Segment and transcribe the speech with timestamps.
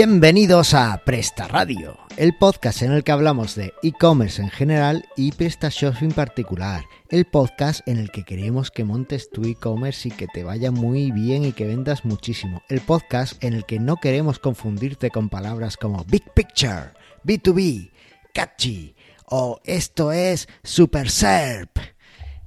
[0.00, 5.32] Bienvenidos a Presta Radio, el podcast en el que hablamos de e-commerce en general y
[5.32, 6.84] PrestaShop en particular.
[7.08, 11.10] El podcast en el que queremos que montes tu e-commerce y que te vaya muy
[11.10, 12.62] bien y que vendas muchísimo.
[12.68, 16.92] El podcast en el que no queremos confundirte con palabras como Big Picture,
[17.24, 17.90] B2B,
[18.32, 18.94] Catchy
[19.24, 21.76] o esto es Super Serp.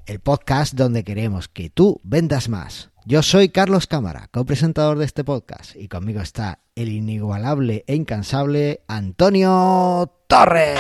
[0.05, 2.90] El podcast donde queremos que tú vendas más.
[3.03, 8.83] Yo soy Carlos Cámara, copresentador de este podcast, y conmigo está el inigualable e incansable
[8.87, 10.77] Antonio Torres.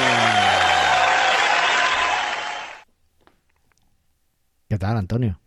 [4.69, 5.39] ¿Qué tal, Antonio?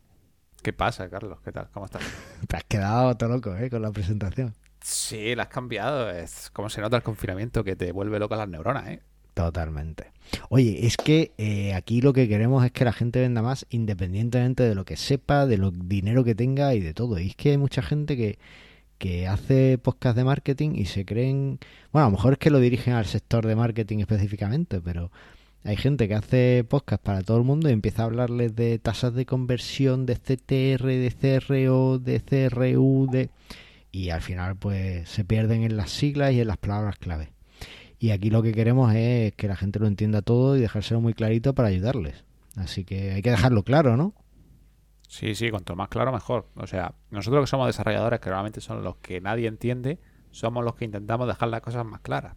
[0.65, 1.38] ¿Qué pasa, Carlos?
[1.45, 1.70] ¿Qué tal?
[1.70, 2.02] ¿Cómo estás?
[2.48, 3.70] Te has quedado todo loco, ¿eh?
[3.70, 4.56] Con la presentación.
[4.80, 6.10] Sí, la has cambiado.
[6.10, 9.02] Es como se nota el confinamiento que te vuelve loca las neuronas, ¿eh?
[9.34, 10.12] Totalmente.
[10.48, 14.63] Oye, es que eh, aquí lo que queremos es que la gente venda más independientemente
[14.63, 17.18] de lo que sepa, de lo dinero que tenga y de todo.
[17.18, 18.38] Y es que hay mucha gente que,
[18.99, 21.59] que hace podcast de marketing y se creen,
[21.93, 25.10] bueno, a lo mejor es que lo dirigen al sector de marketing específicamente, pero
[25.65, 29.15] hay gente que hace podcast para todo el mundo y empieza a hablarles de tasas
[29.15, 33.30] de conversión, de CTR, de CRO, de CRU, de...
[33.90, 37.34] y al final pues se pierden en las siglas y en las palabras clave.
[38.05, 41.15] Y aquí lo que queremos es que la gente lo entienda todo y dejárselo muy
[41.15, 42.23] clarito para ayudarles.
[42.55, 44.13] Así que hay que dejarlo claro, ¿no?
[45.09, 46.51] Sí, sí, cuanto más claro mejor.
[46.55, 50.01] O sea, nosotros que somos desarrolladores, que normalmente son los que nadie entiende,
[50.33, 52.37] somos los que intentamos dejar las cosas más claras.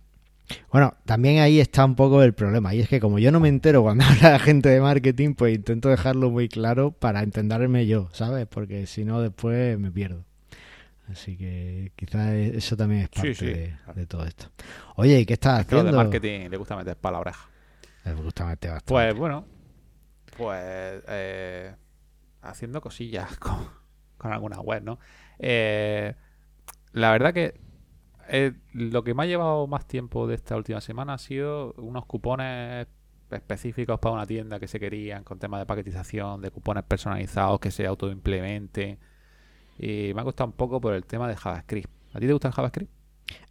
[0.72, 2.74] Bueno, también ahí está un poco el problema.
[2.74, 5.54] Y es que como yo no me entero cuando habla la gente de marketing, pues
[5.54, 8.48] intento dejarlo muy claro para entenderme yo, ¿sabes?
[8.48, 10.24] Porque si no, después me pierdo.
[11.12, 14.52] Así que quizás eso también es parte De, todo esto.
[14.96, 15.92] Oye, ¿y qué estás haciendo?
[15.92, 17.50] de marketing le gusta meter oreja.
[18.04, 18.94] Le gusta meter bastante.
[18.94, 19.46] Pues bueno,
[20.38, 21.76] pues eh,
[22.42, 23.70] haciendo cosillas con,
[24.18, 25.00] con alguna web, ¿no?
[25.40, 26.14] Eh,
[26.92, 27.60] la verdad que
[28.30, 32.06] eh, lo que me ha llevado más tiempo de esta última semana ha sido unos
[32.06, 32.88] cupones
[33.32, 37.72] específicos para una tienda que se querían con temas de paquetización, de cupones personalizados que
[37.72, 39.00] se autoimplementen
[39.78, 41.90] y me ha costado un poco por el tema de JavaScript.
[42.14, 42.92] ¿A ti te gusta el JavaScript?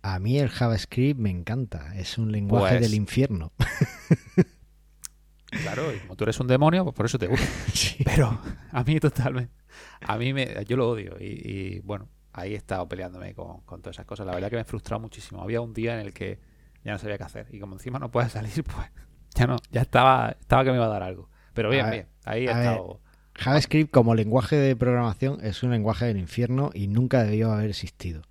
[0.03, 1.97] A mí el JavaScript me encanta.
[1.97, 3.53] Es un lenguaje pues del infierno.
[5.51, 7.47] claro, y como tú eres un demonio, pues por eso te gusta.
[8.05, 9.53] Pero a mí totalmente.
[10.01, 11.17] A mí me, yo lo odio.
[11.21, 14.27] Y, bueno, ahí he estado peleándome con, todas esas cosas.
[14.27, 15.43] La verdad que me he frustrado muchísimo.
[15.43, 16.41] Había un día en el que
[16.85, 17.47] ya no sabía qué hacer.
[17.51, 18.91] Y como encima no puedes salir, pues
[19.35, 21.29] ya no, ya estaba, estaba que me iba a dar algo.
[21.53, 22.09] Pero bien, bien.
[22.25, 23.01] Ahí he estado.
[23.39, 28.23] JavaScript como lenguaje de programación es un lenguaje del infierno y nunca debió haber existido.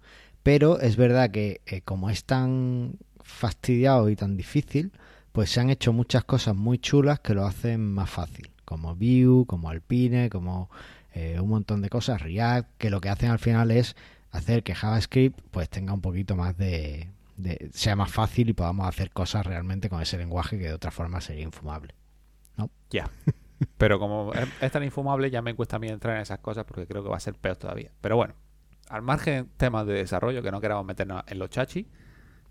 [0.44, 4.92] Pero es verdad que eh, como es tan fastidiado y tan difícil,
[5.32, 9.46] pues se han hecho muchas cosas muy chulas que lo hacen más fácil, como Vue,
[9.48, 10.70] como Alpine, como
[11.14, 13.96] eh, un montón de cosas, React, que lo que hacen al final es
[14.32, 17.10] hacer que JavaScript pues tenga un poquito más de,
[17.74, 21.22] sea más fácil y podamos hacer cosas realmente con ese lenguaje que de otra forma
[21.22, 21.96] sería infumable.
[22.58, 22.70] ¿No?
[22.90, 23.10] Ya.
[23.78, 26.88] Pero como es, tan infumable, ya me cuesta a mí entrar en esas cosas porque
[26.88, 27.92] creo que va a ser peor todavía.
[28.02, 28.36] Pero bueno,
[28.90, 31.86] al margen temas de desarrollo, que no queramos meternos en los chachis,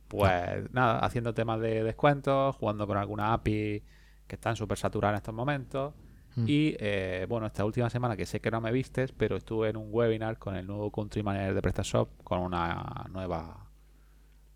[0.08, 3.82] pues nada, haciendo temas de descuentos, jugando con alguna API
[4.26, 5.94] que están súper saturadas en estos momentos.
[6.36, 6.44] Mm.
[6.48, 9.76] Y eh, bueno, esta última semana que sé que no me vistes, pero estuve en
[9.76, 13.70] un webinar con el nuevo Country Manager de PrestaShop con una nueva.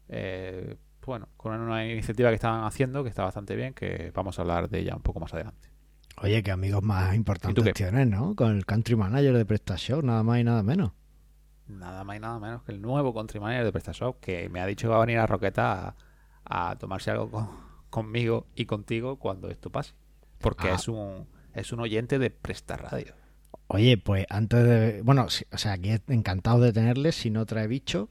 [0.08, 4.38] Eh, bueno, con una nueva iniciativa que estaban haciendo que está bastante bien, que vamos
[4.38, 5.70] a hablar de ella un poco más adelante.
[6.22, 8.34] Oye, qué amigos más importantes tienes, ¿no?
[8.34, 10.92] Con el country manager de PrestaShop, nada más y nada menos.
[11.66, 14.66] Nada más y nada menos que el nuevo country manager de PrestaShop, que me ha
[14.66, 15.94] dicho que va a venir a Roqueta
[16.44, 17.50] a, tomarse algo
[17.90, 19.94] conmigo y contigo cuando esto pase.
[20.38, 20.74] Porque ah.
[20.74, 21.26] es un
[21.58, 23.14] es un oyente de Presta Radio.
[23.66, 25.02] Oye, pues antes de...
[25.02, 28.08] Bueno, o sea, aquí encantado de tenerle, si no trae bicho.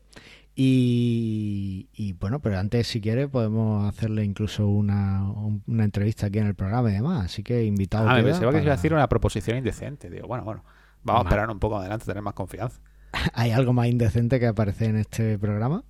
[0.59, 5.23] Y, bueno, pero antes, si quiere, podemos hacerle incluso una,
[5.67, 7.25] una entrevista aquí en el programa y demás.
[7.25, 8.09] Así que invitado.
[8.09, 10.09] Ah, me pensaba que iba a decir una proposición indecente.
[10.09, 10.63] Digo, bueno, bueno,
[11.03, 12.81] vamos a esperar un poco adelante, tener más confianza.
[13.33, 15.83] ¿Hay algo más indecente que aparece en este programa?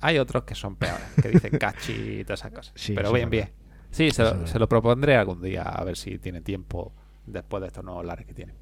[0.00, 2.74] Hay otros que son peores, que dicen cachi y todas esas cosas.
[2.94, 3.52] pero bien, bien.
[3.90, 6.92] Sí, se lo, se lo, propondré algún día a ver si tiene tiempo
[7.24, 8.54] después de estos nuevos lares que tiene.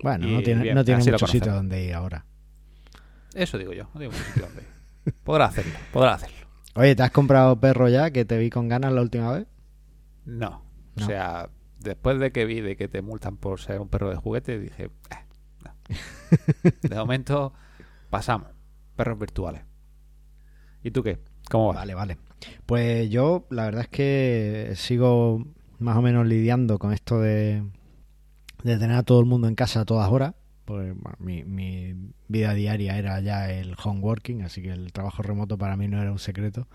[0.00, 2.24] Bueno, no tiene, no tiene mucho sitio donde ir ahora.
[3.34, 4.12] Eso digo yo, no digo.
[5.24, 6.46] Podrá hacerlo, podrá hacerlo.
[6.74, 9.46] Oye, ¿te has comprado perro ya que te vi con ganas la última vez?
[10.24, 10.62] No.
[10.96, 11.50] O sea,
[11.80, 14.84] después de que vi de que te multan por ser un perro de juguete, dije,
[14.84, 14.90] eh,
[15.64, 15.74] no.
[16.88, 17.52] De momento,
[18.10, 18.48] pasamos.
[18.96, 19.62] Perros virtuales.
[20.82, 21.18] ¿Y tú qué?
[21.50, 21.74] ¿Cómo va?
[21.74, 22.18] Vale, vale.
[22.66, 25.44] Pues yo, la verdad es que sigo
[25.78, 27.64] más o menos lidiando con esto de,
[28.62, 30.34] de tener a todo el mundo en casa a todas horas
[30.64, 31.94] Pues mi, mi
[32.28, 36.00] vida diaria era ya el home working, así que el trabajo remoto para mí no
[36.00, 36.68] era un secreto.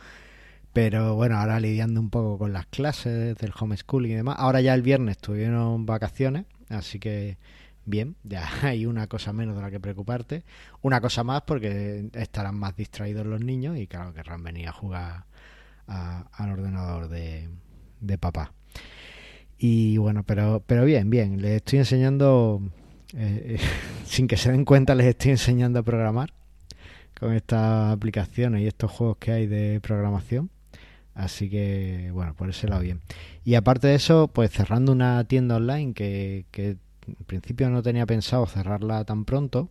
[0.74, 4.36] Pero bueno, ahora lidiando un poco con las clases del homeschooling y demás.
[4.40, 7.38] Ahora ya el viernes tuvieron vacaciones, así que
[7.86, 10.44] bien, ya hay una cosa menos de la que preocuparte.
[10.82, 15.26] Una cosa más porque estarán más distraídos los niños y claro, querrán venir a jugar
[15.88, 17.50] al ordenador de,
[18.00, 18.54] de papá.
[19.58, 22.62] Y bueno, pero, pero bien, bien, les estoy enseñando,
[23.16, 23.58] eh,
[24.06, 26.34] sin que se den cuenta, les estoy enseñando a programar
[27.20, 30.50] con estas aplicaciones y estos juegos que hay de programación.
[31.14, 33.02] Así que, bueno, por ese lado bien.
[33.44, 36.78] Y aparte de eso, pues cerrando una tienda online que, que
[37.08, 39.70] en principio no tenía pensado cerrarla tan pronto.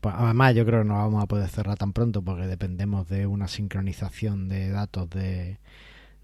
[0.00, 3.26] Pues además, yo creo que no vamos a poder cerrar tan pronto porque dependemos de
[3.26, 5.58] una sincronización de datos de,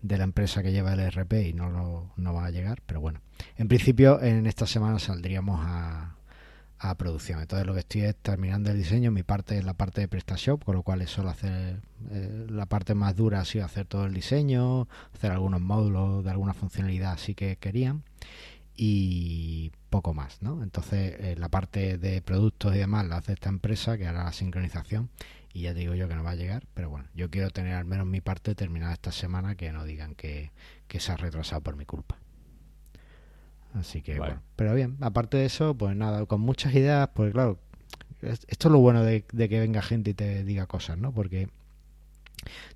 [0.02, 2.82] de la empresa que lleva el ERP y no, lo, no va a llegar.
[2.86, 3.20] Pero bueno,
[3.56, 6.16] en principio en esta semana saldríamos a,
[6.80, 7.40] a producción.
[7.40, 10.64] Entonces lo que estoy es terminando el diseño, mi parte es la parte de PrestaShop,
[10.64, 14.06] con lo cual es solo hacer eh, la parte más dura ha sido hacer todo
[14.06, 18.02] el diseño, hacer algunos módulos de alguna funcionalidad así que querían
[18.74, 20.62] y poco más, ¿no?
[20.62, 24.32] Entonces eh, la parte de productos y demás la hace esta empresa que hará la
[24.32, 25.10] sincronización
[25.52, 27.84] y ya digo yo que no va a llegar, pero bueno, yo quiero tener al
[27.84, 30.52] menos mi parte terminada esta semana que no digan que,
[30.86, 32.18] que se ha retrasado por mi culpa.
[33.74, 37.58] Así que bueno, pero bien, aparte de eso, pues nada, con muchas ideas, pues claro,
[38.22, 41.12] esto es lo bueno de, que venga gente y te diga cosas, ¿no?
[41.12, 41.48] Porque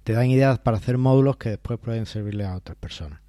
[0.02, 3.20] te dan ideas para hacer módulos que después pueden servirle a otras personas.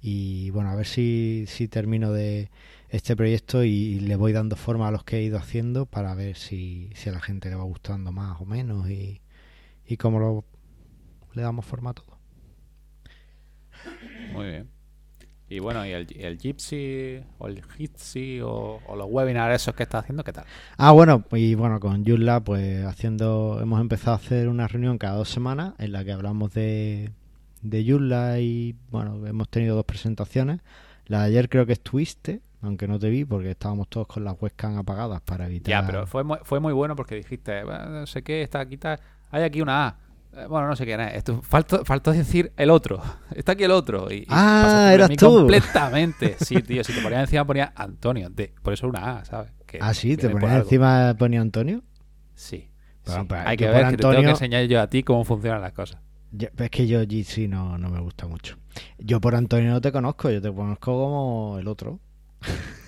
[0.00, 2.50] Y bueno, a ver si, si termino de
[2.90, 6.36] este proyecto y, le voy dando forma a los que he ido haciendo para ver
[6.36, 9.20] si, si a la gente le va gustando más o menos y,
[9.86, 10.44] y cómo lo,
[11.34, 12.18] le damos forma a todo.
[14.32, 14.80] Muy bien.
[15.48, 19.98] Y bueno, ¿y el, el Gypsy o el Jitsi o, los webinars esos que está
[19.98, 20.44] haciendo, qué tal?
[20.76, 25.16] Ah, bueno, y bueno, con Joomla pues haciendo, hemos empezado a hacer una reunión cada
[25.16, 27.10] dos semanas en la que hablamos de,
[27.62, 30.60] de Joomla y bueno, hemos tenido dos presentaciones.
[31.06, 34.34] La de ayer creo que estuviste, aunque no te vi porque estábamos todos con las
[34.40, 35.70] webcam apagadas para evitar...
[35.70, 38.98] Ya, pero fue muy, fue muy bueno porque dijiste, no sé qué, está aquí, está...
[39.30, 39.96] hay aquí una A
[40.32, 41.14] eh, bueno, no sé quién es.
[41.14, 43.02] Esto, faltó, faltó decir el otro.
[43.34, 44.12] Está aquí el otro.
[44.12, 45.26] Y, ah, eras tú.
[45.26, 46.36] Completamente.
[46.40, 46.84] Sí, tío.
[46.84, 48.30] Si te ponía encima ponía Antonio.
[48.62, 49.52] por eso una A, ¿sabes?
[49.80, 50.16] ah, sí.
[50.16, 51.82] ¿Te ponía encima ponía Antonio?
[52.34, 52.70] Sí.
[53.04, 55.72] Pues Hay que ver que te tengo que enseñar yo a ti cómo funcionan las
[55.72, 56.00] cosas.
[56.32, 58.56] es que yo sí no, no me gusta mucho.
[58.98, 60.30] Yo por Antonio no te conozco.
[60.30, 61.98] Yo te conozco como el otro.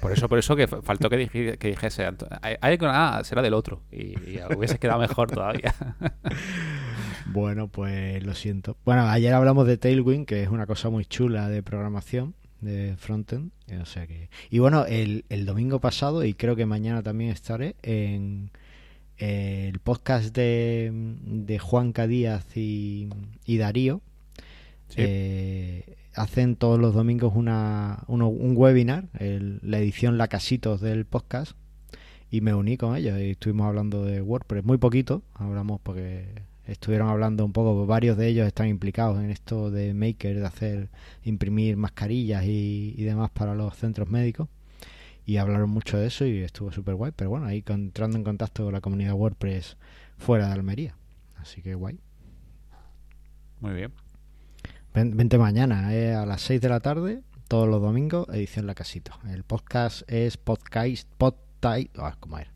[0.01, 2.09] Por eso, por eso que faltó que, dijese, que dijese
[2.41, 3.83] hay, que ah, será del otro.
[3.91, 5.75] Y, y hubiese quedado mejor todavía.
[7.27, 8.77] Bueno, pues lo siento.
[8.85, 13.53] Bueno, ayer hablamos de Tailwind, que es una cosa muy chula de programación de frontend.
[13.81, 14.29] O sea que...
[14.51, 18.51] Y bueno, el, el domingo pasado, y creo que mañana también estaré en
[19.17, 23.09] el podcast de, de Juan Díaz y,
[23.47, 24.03] y Darío.
[24.97, 31.53] Eh, hacen todos los domingos una, un webinar, la edición Lacasitos del podcast,
[32.31, 37.09] y me uní con ellos y estuvimos hablando de WordPress, muy poquito, hablamos porque estuvieron
[37.09, 40.89] hablando un poco, varios de ellos están implicados en esto de Maker, de hacer,
[41.25, 44.49] imprimir mascarillas y, demás para los centros médicos.
[45.25, 47.13] Y hablaron mucho de eso y estuvo súper guay.
[47.15, 49.77] Pero bueno, ahí entrando en contacto con la comunidad WordPress
[50.19, 50.97] fuera de Almería.
[51.37, 52.01] Así que guay.
[53.61, 53.93] Muy bien.
[54.95, 59.13] Vente mañana eh, a las 6 de la tarde, todos los domingos, edición La Casito.
[59.27, 62.53] El podcast es podcast, podtype, oh, ¿cómo era?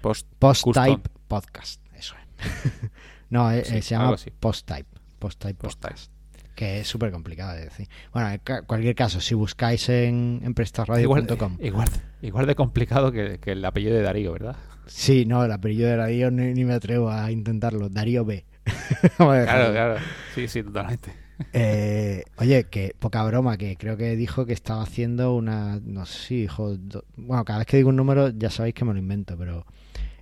[0.00, 0.28] Post,
[0.72, 2.90] type podcast, eso es.
[3.28, 4.88] no, eh, eh, se llama Post Type.
[5.18, 6.10] Post Type Podcast.
[6.54, 7.86] Que es súper complicado de decir.
[8.14, 11.58] Bueno, en cualquier caso, si buscáis en, en prestarradio.com.
[11.60, 11.88] Igual,
[12.22, 14.56] igual, de complicado que, el apellido de Darío, ¿verdad?
[14.86, 17.90] Sí, no, el apellido de Darío ni, me atrevo a intentarlo.
[17.90, 18.46] Darío B.
[19.18, 19.96] claro, claro.
[20.34, 21.21] Sí, sí, totalmente.
[21.52, 25.80] Eh, oye, que poca broma, que creo que dijo que estaba haciendo una.
[25.82, 26.76] No sé si dijo.
[27.16, 29.66] Bueno, cada vez que digo un número ya sabéis que me lo invento, pero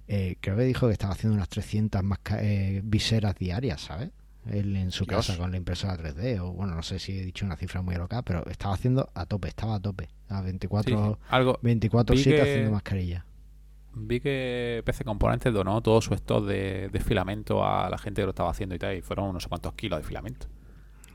[0.09, 4.11] eh, creo que dijo que estaba haciendo unas 300 más eh, viseras diarias, ¿sabes?
[4.51, 7.45] Él en su casa con la impresora 3D, o bueno, no sé si he dicho
[7.45, 11.19] una cifra muy loca, pero estaba haciendo a tope, estaba a tope, a 24
[11.63, 13.25] 24 7 haciendo mascarilla.
[13.93, 18.31] Vi que PC Componentes donó todo su stock de, filamento a la gente que lo
[18.31, 20.47] estaba haciendo y tal, y fueron no sé cuántos kilos de filamento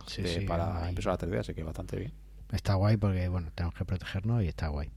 [0.07, 2.13] sí, sí, para la impresora 3D, así que bastante bien
[2.51, 4.89] está guay porque, bueno, tenemos que protegernos y está guay.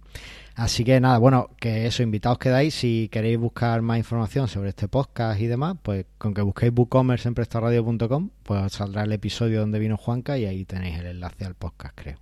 [0.54, 2.74] Así que nada, bueno, que eso, invitados quedáis.
[2.74, 7.28] Si queréis buscar más información sobre este podcast y demás, pues con que busquéis WooCommerce
[7.28, 11.54] en prestarradio.com, pues saldrá el episodio donde vino Juanca y ahí tenéis el enlace al
[11.54, 12.18] podcast, creo.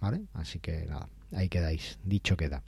[0.00, 0.22] ¿Vale?
[0.34, 1.98] Así que nada, ahí quedáis.
[2.04, 2.62] Dicho queda.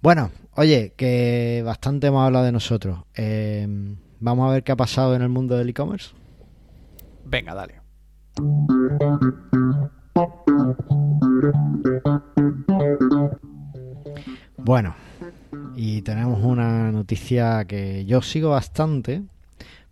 [0.00, 3.00] Bueno, oye, que bastante hemos hablado de nosotros.
[3.14, 3.66] Eh,
[4.20, 6.14] Vamos a ver qué ha pasado en el mundo del e-commerce.
[7.26, 7.83] Venga, dale.
[14.58, 14.94] Bueno,
[15.76, 19.22] y tenemos una noticia que yo sigo bastante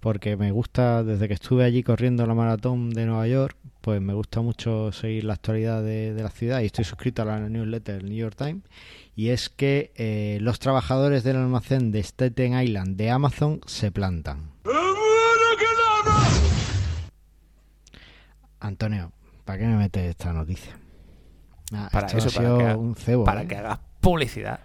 [0.00, 4.14] porque me gusta, desde que estuve allí corriendo la maratón de Nueva York, pues me
[4.14, 8.06] gusta mucho seguir la actualidad de, la ciudad y estoy suscrito a la newsletter del
[8.06, 8.62] New York Times.
[9.14, 14.51] Y es que eh, los trabajadores del almacén de Staten Island de Amazon se plantan.
[18.62, 19.12] Antonio,
[19.44, 20.78] ¿para qué me metes esta noticia?
[21.72, 23.48] Ah, para eso, para, que, un cebo, para ¿eh?
[23.48, 24.60] que hagas publicidad.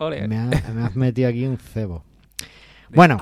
[0.00, 2.04] Me, has metido aquí un cebo.
[2.90, 3.18] bueno,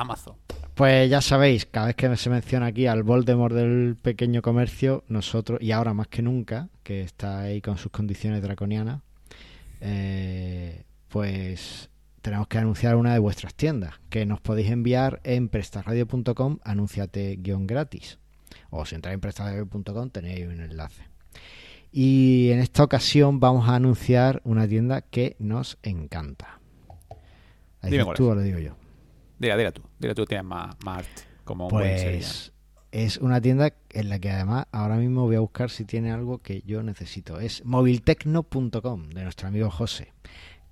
[0.75, 5.61] pues ya sabéis, cada vez que se menciona aquí al Voldemort del pequeño comercio, nosotros,
[5.61, 9.03] y ahora más que nunca, que está ahí con sus condiciones draconianas,
[9.83, 11.91] eh, pues
[12.23, 18.22] tenemos que anunciar una de vuestras tiendas, que nos podéis enviar en prestarradio.com, anunciate-gratis.
[18.71, 21.03] O si entráis en prestarradio.com tenéis un enlace.
[21.91, 26.61] Y en esta ocasión vamos a anunciar una tienda que nos encanta.
[27.83, 28.77] Dime tú o lo digo yo.
[29.39, 31.23] Dile, dile tú, dile tú, tienes más, arte.
[31.45, 32.53] Como pues
[32.93, 36.39] es una tienda en la que además ahora mismo voy a buscar si tiene algo
[36.39, 37.41] que yo necesito.
[37.41, 40.13] Es moviltecno.com de nuestro amigo José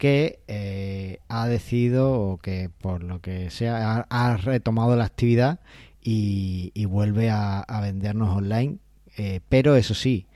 [0.00, 5.60] que eh, ha decidido o que por lo que sea ha, retomado la actividad
[6.02, 8.78] y, vuelve a, vendernos online
[9.16, 10.26] eh, pero eso sí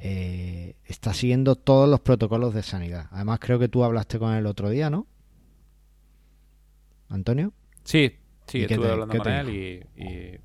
[0.00, 4.46] eh, está siguiendo todos los protocolos de sanidad además creo que tú hablaste con él
[4.46, 5.06] otro día ¿no?
[7.08, 7.52] Antonio
[7.84, 10.38] sí sí estuve hablando con él y,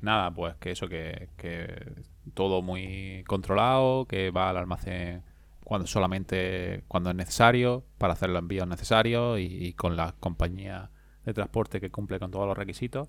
[0.00, 1.92] nada pues que eso que, que
[2.34, 5.22] todo muy controlado que va al almacén
[5.68, 10.90] cuando solamente cuando es necesario, para hacer los envíos necesarios y, con la compañía
[11.26, 13.06] de transporte que cumple con todos los requisitos.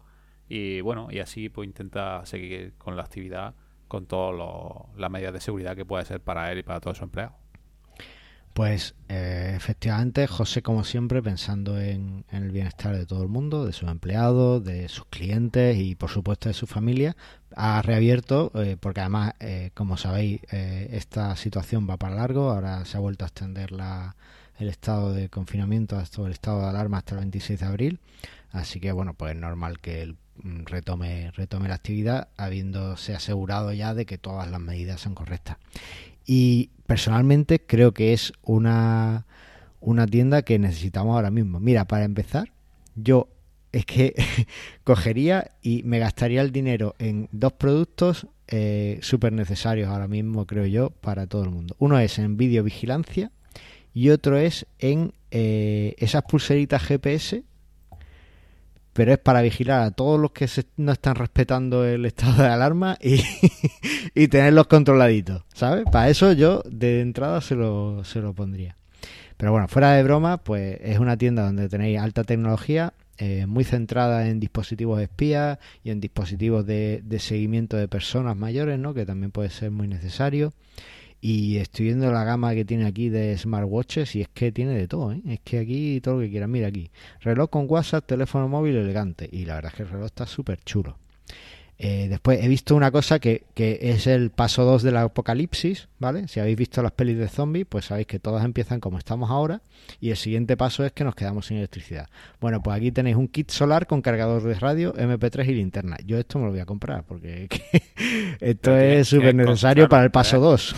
[0.50, 3.56] Y bueno, y así pues intenta seguir con la actividad
[3.88, 4.36] con todas
[4.98, 7.36] las medidas de seguridad que puede ser para él y para todos sus empleados.
[8.54, 13.74] Pues eh, efectivamente, José, como siempre, pensando en, el bienestar de todo el mundo, de
[13.74, 17.16] sus empleados, de sus clientes y, por supuesto, de su familia,
[17.56, 22.50] ha reabierto, eh, porque además, eh, como sabéis, esta situación va para largo.
[22.50, 24.16] Ahora se ha vuelto a extender la,
[24.58, 28.00] el estado de confinamiento, hasta el estado de alarma hasta el 26 de abril.
[28.52, 30.29] Así que, bueno, pues es normal que mm,
[30.66, 35.58] retome, retome la actividad, habiéndose asegurado ya de que todas las medidas son correctas.
[36.26, 39.26] Y personalmente creo que es una,
[39.80, 41.60] una tienda que necesitamos ahora mismo.
[41.60, 42.52] Mira, para empezar,
[42.96, 43.30] yo
[43.72, 44.16] es que
[44.84, 50.66] cogería y me gastaría el dinero en dos productos eh, súper necesarios ahora mismo, creo
[50.66, 51.76] yo, para todo el mundo.
[51.78, 53.32] Uno es en videovigilancia
[53.94, 57.44] y otro es en eh, esas pulseritas GPS
[59.00, 62.98] pero es para vigilar a todos los que no están respetando el estado de alarma
[64.14, 65.86] y, tenerlos controladitos, ¿sabes?
[65.90, 68.76] Para eso yo de entrada se lo, se lo pondría.
[69.38, 73.64] Pero bueno, fuera de broma, pues es una tienda donde tenéis alta tecnología, eh, muy
[73.64, 78.94] centrada en dispositivos espías y en dispositivos de, de seguimiento de personas mayores, ¿no?
[78.94, 80.52] Que también puede ser muy necesario.
[81.22, 84.88] Y estoy viendo la gama que tiene aquí de smartwatches y es que tiene de
[84.88, 85.22] todo, ¿eh?
[85.26, 86.50] Es que aquí todo lo que quieras.
[86.50, 89.28] Mira aquí, reloj con WhatsApp, teléfono móvil elegante.
[89.32, 90.99] Y la verdad es que el reloj está súper chulo.
[91.82, 96.28] Eh, después he visto una cosa que, que es el paso 2 del apocalipsis, ¿vale?
[96.28, 99.62] Si habéis visto las pelis de zombies, pues sabéis que todas empiezan como estamos ahora
[100.02, 102.10] y el siguiente paso es que nos quedamos sin electricidad.
[102.42, 105.96] Bueno, pues aquí tenéis un kit solar con cargador de radio, MP3 y linterna.
[106.06, 107.48] Yo esto me lo voy a comprar porque
[108.42, 110.76] esto es súper necesario para el paso 2.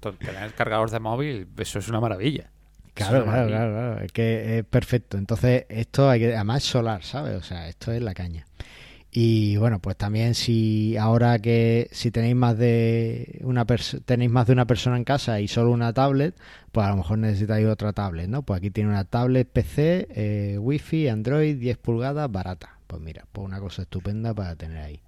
[0.00, 2.52] Tener el cargador de móvil, eso es una maravilla.
[2.94, 5.18] Claro, claro, claro, claro, es que es perfecto.
[5.18, 7.36] Entonces, esto hay que, además es solar, ¿sabes?
[7.36, 8.47] O sea, esto es la caña.
[9.10, 13.64] Y bueno, pues también si ahora que si tenéis más de una
[14.04, 16.34] tenéis más de una persona en casa y solo una tablet,
[16.72, 18.42] pues a lo mejor necesitáis otra tablet, ¿no?
[18.42, 22.78] Pues aquí tiene una tablet PC, eh, Wi-Fi, Android, 10 pulgadas, barata.
[22.86, 25.00] Pues mira, pues una cosa estupenda para tener ahí.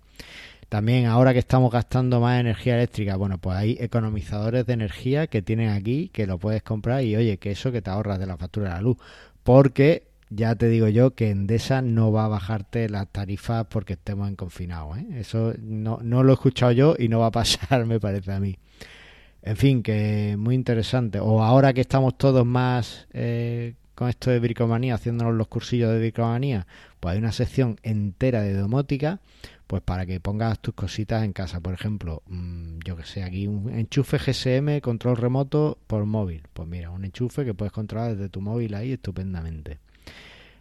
[0.71, 5.43] También ahora que estamos gastando más energía eléctrica, bueno, pues hay economizadores de energía que
[5.43, 8.37] tienen aquí que lo puedes comprar y oye, que eso que te ahorras de la
[8.37, 8.97] factura de la luz.
[9.43, 14.29] Porque ya te digo yo que Endesa no va a bajarte las tarifas porque estemos
[14.29, 14.97] en confinado.
[14.97, 15.07] ¿eh?
[15.17, 18.41] Eso no, no lo he escuchado yo y no va a pasar, me parece a
[18.41, 18.57] mí.
[19.43, 21.19] En fin, que muy interesante.
[21.19, 25.99] O ahora que estamos todos más eh, con esto de bricomanía, haciéndonos los cursillos de
[25.99, 26.67] bricomanía,
[27.01, 29.21] pues hay una sección entera de domótica,
[29.67, 31.61] pues para que pongas tus cositas en casa.
[31.61, 36.43] Por ejemplo, mm, yo que sé, aquí un enchufe GSM, control remoto por móvil.
[36.53, 39.79] Pues mira, un enchufe que puedes controlar desde tu móvil ahí estupendamente.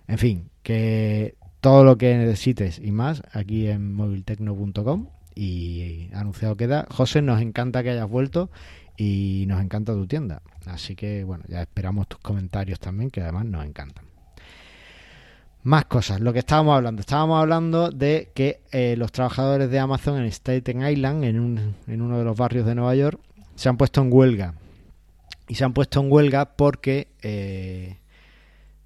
[0.09, 6.87] En fin, que todo lo que necesites y más aquí en moviltecno.com y anunciado queda.
[6.89, 8.49] José, nos encanta que hayas vuelto
[8.97, 10.41] y nos encanta tu tienda.
[10.65, 14.05] Así que bueno, ya esperamos tus comentarios también, que además nos encantan.
[15.61, 17.01] Más cosas, lo que estábamos hablando.
[17.01, 22.01] Estábamos hablando de que eh, los trabajadores de Amazon en Staten Island, en, un, en
[22.01, 23.19] uno de los barrios de Nueva York,
[23.53, 24.55] se han puesto en huelga.
[25.47, 27.98] Y se han puesto en huelga porque eh,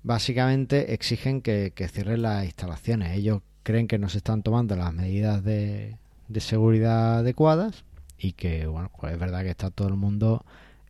[0.03, 3.17] básicamente exigen que, cierren las instalaciones.
[3.17, 5.97] Ellos creen que no se están tomando las medidas de,
[6.39, 7.85] seguridad adecuadas
[8.17, 10.45] y que, bueno, pues es verdad que está todo el mundo...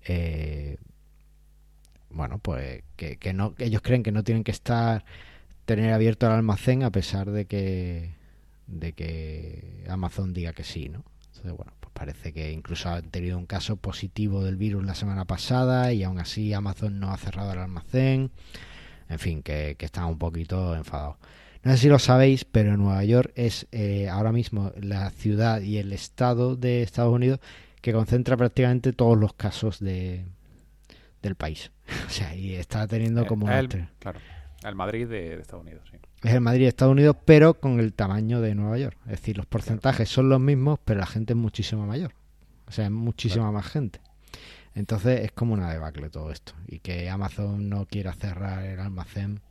[0.06, 0.78] Eh,
[2.10, 5.04] bueno, pues que, que no, ellos creen que no tienen que estar
[5.66, 8.12] tener abierto el almacén a pesar de que
[8.68, 11.04] de que Amazon diga que sí, ¿no?
[11.28, 15.26] Entonces, bueno, pues parece que incluso han tenido un caso positivo del virus la semana
[15.26, 18.32] pasada y aún así Amazon no ha cerrado el almacén.
[19.14, 21.18] En fin, que, que están un poquito enfadados.
[21.64, 25.78] No sé si lo sabéis, pero Nueva York es eh, ahora mismo la ciudad y
[25.78, 27.40] el estado de Estados Unidos
[27.82, 30.26] que concentra prácticamente todos los casos de,
[31.22, 31.72] del país.
[32.08, 33.46] o sea, y está teniendo eh, como...
[33.46, 34.20] claro
[34.70, 35.98] el Madrid de, Estados Unidos, sí.
[36.24, 38.98] Es el Madrid de Estados Unidos, pero con el tamaño de Nueva York.
[39.06, 42.14] Es decir, los porcentajes son los mismos, pero la gente es muchísimo mayor.
[42.68, 44.00] O sea, es muchísima más gente.
[44.76, 46.54] Entonces es como una debacle todo esto.
[46.68, 49.42] Y que Amazon no quiera cerrar el almacén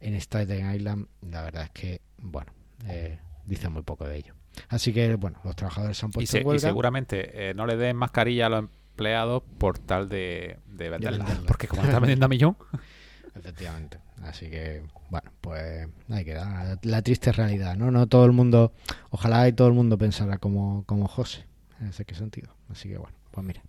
[0.00, 2.52] en Staten Island, la verdad es que, bueno,
[2.86, 4.34] eh, dice muy poco de ello.
[4.68, 7.96] Así que, bueno, los trabajadores se han puesto y, y seguramente eh, no le den
[7.96, 11.26] mascarilla a los empleados por tal de, de venderla.
[11.46, 12.56] Porque como están vendiendo a millón.
[13.34, 13.98] Efectivamente.
[14.22, 17.90] Así que, bueno, pues hay que dar la, triste realidad, ¿no?
[17.90, 18.72] No todo el mundo,
[19.10, 21.44] ojalá y todo el mundo pensara como, como José,
[21.80, 22.48] en ese sentido.
[22.70, 23.62] Así que, bueno, pues mira.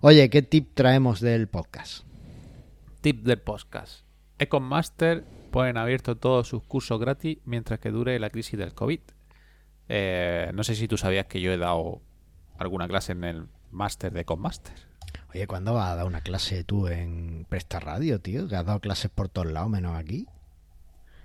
[0.00, 2.04] Oye, ¿qué tip traemos del podcast?
[3.00, 4.04] Tip del podcast.
[4.38, 9.00] Econmaster ponen abierto todos sus cursos gratis mientras que dure la crisis del COVID.
[9.88, 12.00] Eh, no sé si tú sabías que yo he dado
[12.58, 14.74] alguna clase en el máster de Econmaster.
[15.34, 18.46] Oye, ¿cuándo vas a dar una clase tú en Presta Radio, tío?
[18.46, 20.28] Que has dado clases por todos lados, menos aquí.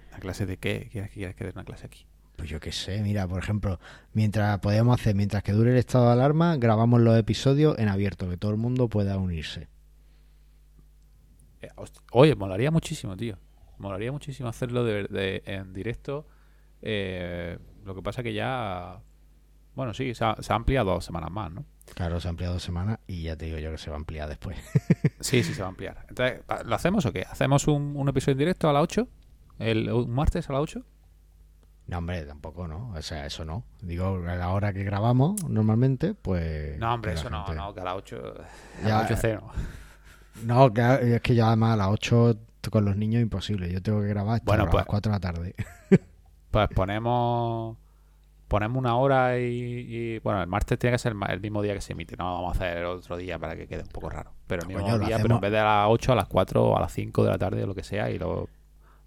[0.10, 0.90] ¿Una clase de qué?
[0.92, 2.08] ¿Quieres, que dé una clase aquí?
[2.36, 3.80] Pues yo qué sé, mira, por ejemplo,
[4.14, 8.30] mientras podemos hacer, mientras que dure el estado de alarma, grabamos los episodios en abierto,
[8.30, 9.68] que todo el mundo pueda unirse.
[11.62, 11.70] Eh,
[12.12, 13.38] oye, molaría muchísimo, tío.
[13.78, 16.28] Molaría muchísimo hacerlo de, en directo.
[16.82, 19.02] Eh, lo que pasa que ya
[19.76, 21.66] bueno, sí, se ha, ampliado dos semanas más, ¿no?
[21.96, 24.00] Claro, se ha ampliado dos semanas y ya te digo yo que se va a
[24.00, 24.58] ampliar después.
[25.20, 26.06] sí, sí, se va a ampliar.
[26.10, 27.26] Entonces, ¿lo hacemos o qué?
[27.30, 29.08] ¿Hacemos un, episodio en directo a las 8?
[29.60, 30.86] ¿El, ¿Un martes a las 8?
[31.88, 32.92] No, hombre, tampoco, ¿no?
[32.96, 33.64] O sea, eso no.
[33.82, 36.78] Digo, a la hora que grabamos normalmente, pues...
[36.80, 38.34] No, hombre, eso no, no, que a las 8...
[38.84, 39.50] A las 8 cero.
[40.44, 42.38] No, es que ya además a las 8
[42.72, 43.72] con los niños imposible.
[43.72, 45.56] Yo tengo que grabar hasta a las 4 pues de la tarde.
[46.52, 47.76] Pues ponemos
[48.48, 51.94] ponemos una hora y, bueno, el martes tiene que ser el, mismo día que se
[51.94, 54.68] emite, no vamos a hacer otro día para que quede un poco raro, pero el
[54.68, 56.94] mismo día, pero en vez de a las 8, a las 4 o a las
[56.94, 58.48] 5 de la tarde o lo que sea y lo,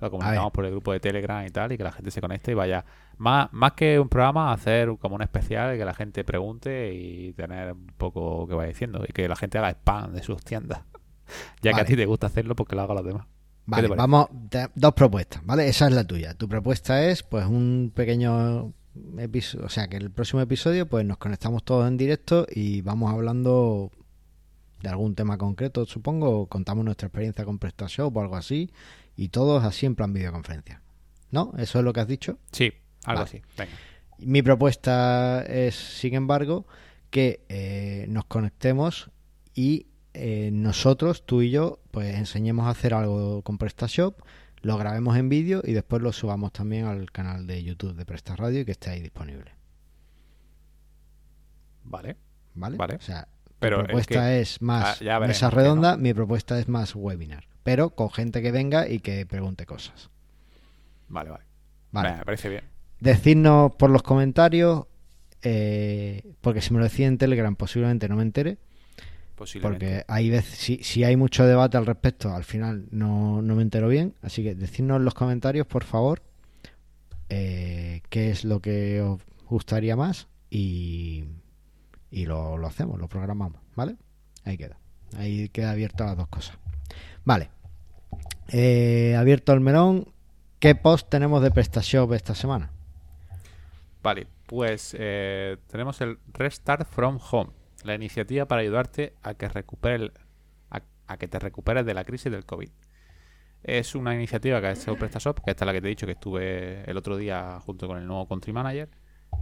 [0.00, 2.52] lo comunicamos por el grupo de Telegram y tal y que la gente se conecte
[2.52, 2.84] y vaya,
[3.16, 7.72] más, más que un programa, hacer como un especial que la gente pregunte y tener
[7.72, 10.80] un poco que vaya diciendo y que la gente haga spam de sus tiendas,
[11.62, 13.26] ya que a ti te gusta hacerlo porque lo hago los demás.
[13.68, 14.28] Vale, vamos,
[14.76, 15.66] dos propuestas, ¿vale?
[15.66, 16.34] Esa es la tuya.
[16.34, 18.72] Tu propuesta es, pues, un pequeño
[19.62, 23.90] o sea que el próximo episodio pues nos conectamos todos en directo y vamos hablando
[24.82, 28.70] de algún tema concreto, supongo, contamos nuestra experiencia con PrestaShop o algo así,
[29.16, 30.82] y todos así en plan videoconferencia.
[31.30, 31.52] ¿No?
[31.58, 32.38] ¿Eso es lo que has dicho?
[32.52, 32.72] Sí,
[33.04, 33.42] algo así.
[34.18, 36.66] Mi propuesta es, sin embargo,
[37.10, 39.10] que eh, nos conectemos
[39.54, 44.20] y eh, nosotros, tú y yo, pues enseñemos a hacer algo con PrestaShop
[44.66, 48.34] lo grabemos en vídeo y después lo subamos también al canal de YouTube de Presta
[48.34, 49.52] Radio y que esté ahí disponible.
[51.84, 52.16] Vale.
[52.54, 52.96] ¿Vale?
[52.96, 57.44] O sea, pero mi propuesta es, más ah, mesa redonda, mi propuesta es más webinar.
[57.62, 60.10] Pero con gente que venga y que pregunte cosas.
[61.08, 61.44] Vale, vale.
[61.90, 62.16] Vale.
[62.18, 62.64] me parece bien.
[63.00, 64.86] Decidnos por los comentarios,
[65.42, 68.58] eh, porque si me lo decía en Telegram posiblemente no me entere.
[69.60, 73.62] Porque hay veces, si, si, hay mucho debate al respecto, al final no, no me
[73.62, 74.14] entero bien.
[74.22, 76.22] Así que decidnos en los comentarios, por favor,
[77.28, 81.24] eh, qué es lo que os gustaría más y,
[82.16, 83.96] y lo, lo, hacemos, lo programamos, ¿vale?
[84.42, 84.78] Ahí queda.
[85.18, 86.56] Ahí queda abierto las dos cosas.
[87.26, 87.50] Vale.
[88.48, 90.08] Eh, abierto el melón.
[90.58, 92.70] ¿Qué post tenemos de PrestaShop esta semana?
[94.02, 97.50] Vale, Pues eh, tenemos el Restart from Home,
[97.84, 100.10] la iniciativa para ayudarte a que recupere
[100.70, 102.70] a, que te recuperes de la crisis del COVID.
[103.62, 106.06] Es una iniciativa que ha hecho PrestaShop, que esta es la que te he dicho
[106.06, 108.88] que estuve el otro día junto con el nuevo Country Manager,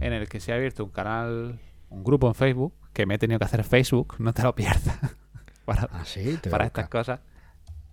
[0.01, 3.17] en el que se ha abierto un canal, un grupo en Facebook, que me he
[3.17, 4.99] tenido que hacer Facebook, no te lo pierdas,
[5.65, 6.03] para, ¿Ah,
[6.49, 7.19] para estas cosas.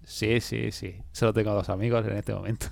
[0.04, 1.00] Sí, sí, sí.
[1.12, 2.66] Solo tengo dos amigos en este momento.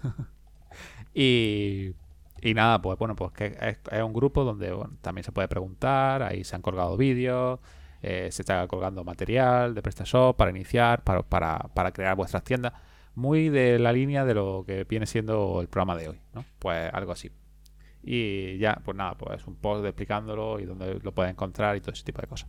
[1.15, 1.95] y,
[2.43, 6.45] y nada, pues bueno, pues que es, un grupo donde también se puede preguntar, ahí
[6.45, 7.61] se han colgado vídeos,
[8.03, 12.73] eh, se está colgando material de PrestaShop para iniciar, para, para, para crear vuestras tiendas.
[13.15, 16.45] Muy de la línea de lo que viene siendo el programa de hoy, ¿no?
[16.59, 17.31] Pues algo así.
[18.03, 21.93] Y ya, pues nada, pues un post explicándolo y dónde lo puedes encontrar y todo
[21.93, 22.49] ese tipo de cosas.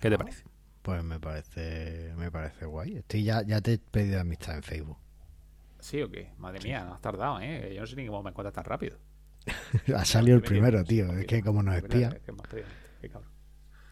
[0.00, 0.44] ¿Qué te parece?
[0.82, 2.96] Pues me parece, me parece guay.
[2.96, 4.98] Estoy ya, ya te he pedido amistad en Facebook.
[5.78, 6.32] ¿Sí o qué?
[6.38, 7.72] Madre mía, no has tardado, ¿eh?
[7.74, 8.98] Yo no sé ni cómo me encuentras tan rápido.
[9.96, 11.12] ha salido el primero, tío.
[11.12, 12.16] Es que como nos espía.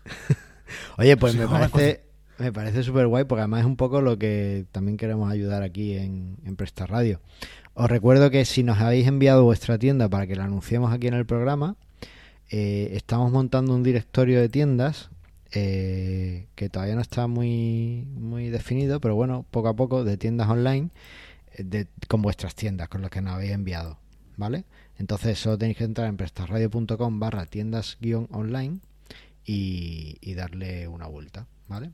[0.98, 2.04] Oye, pues me parece,
[2.38, 5.96] me parece súper guay porque además es un poco lo que también queremos ayudar aquí
[5.96, 7.20] en, en Presta Radio.
[7.82, 11.14] Os recuerdo que si nos habéis enviado vuestra tienda para que la anunciemos aquí en
[11.14, 11.76] el programa,
[12.50, 15.08] eh, estamos montando un directorio de tiendas
[15.52, 20.50] eh, que todavía no está muy, muy definido, pero bueno, poco a poco, de tiendas
[20.50, 20.90] online
[21.54, 23.96] eh, con vuestras tiendas, con las que nos habéis enviado,
[24.36, 24.64] ¿vale?
[24.98, 28.80] Entonces solo tenéis que entrar en prestarradio.com barra tiendas-online
[29.46, 31.92] y, darle una vuelta, ¿vale?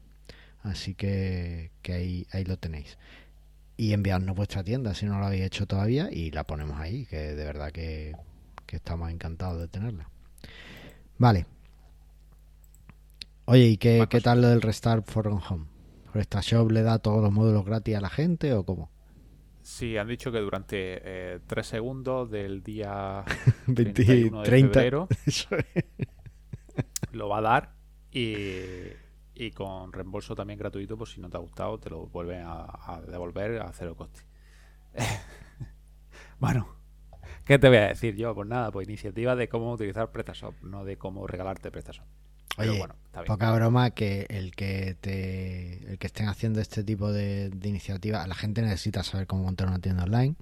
[0.64, 2.98] Así que, que ahí, ahí lo tenéis.
[3.76, 7.34] Y enviarnos vuestra tienda si no lo habéis hecho todavía y la ponemos ahí, que
[7.34, 8.14] de verdad que,
[8.64, 10.08] que estamos encantados de tenerla.
[11.18, 11.46] Vale,
[13.48, 15.66] Oye, ¿y qué, qué tal lo del Restart for Home?
[16.12, 18.90] ¿PrestaShop le da todos los módulos gratis a la gente o cómo?
[19.62, 23.24] Sí, han dicho que durante eh, tres segundos del día
[23.68, 25.08] 20, de febrero
[27.12, 27.74] lo va a dar
[28.10, 28.34] y,
[29.54, 33.60] con reembolso también gratuito por si no te ha gustado te lo vuelven a, devolver
[33.60, 34.20] a cero coste.
[36.40, 36.68] bueno,
[37.44, 38.34] ¿qué te voy a decir yo?
[38.34, 42.06] Pues nada, pues iniciativa de cómo utilizar PrestaShop, no de cómo regalarte PrestaShop.
[42.58, 42.82] Oye,
[43.26, 48.26] poca broma que el que te el que estén haciendo este tipo de, de iniciativas,
[48.26, 50.36] la gente necesita saber cómo montar una tienda online.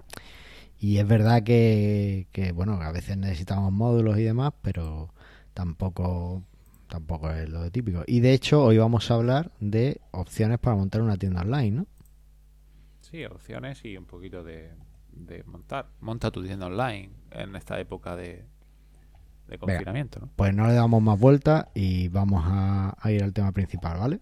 [0.78, 5.12] Y es verdad que, que, bueno, a veces necesitamos módulos y demás, pero
[5.54, 6.42] tampoco
[6.94, 8.04] tampoco es lo típico.
[8.06, 11.86] Y de hecho, hoy vamos a hablar de opciones para montar una tienda online, ¿no?
[13.00, 14.70] Sí, opciones y un poquito de,
[15.10, 15.88] de montar.
[16.00, 18.44] Monta tu tienda online en esta época de,
[19.48, 20.28] de confinamiento.
[20.36, 24.20] Pues no le damos más vuelta y vamos a, ir al tema principal, ¿vale?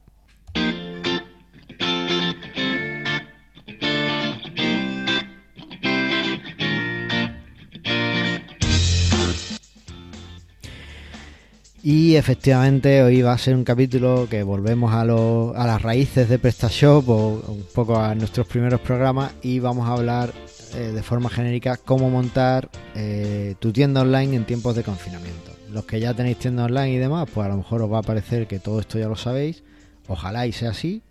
[11.84, 17.08] Y efectivamente hoy va a ser un capítulo que volvemos a, las raíces de PrestaShop
[17.08, 20.32] o un poco a nuestros primeros programas y vamos a hablar
[20.76, 25.50] eh, de forma genérica cómo montar eh, tu tienda online en tiempos de confinamiento.
[25.72, 28.02] Los que ya tenéis tienda online y demás, pues a lo mejor os va a
[28.02, 29.64] parecer que todo esto ya lo sabéis.
[30.06, 31.02] Ojalá y sea así.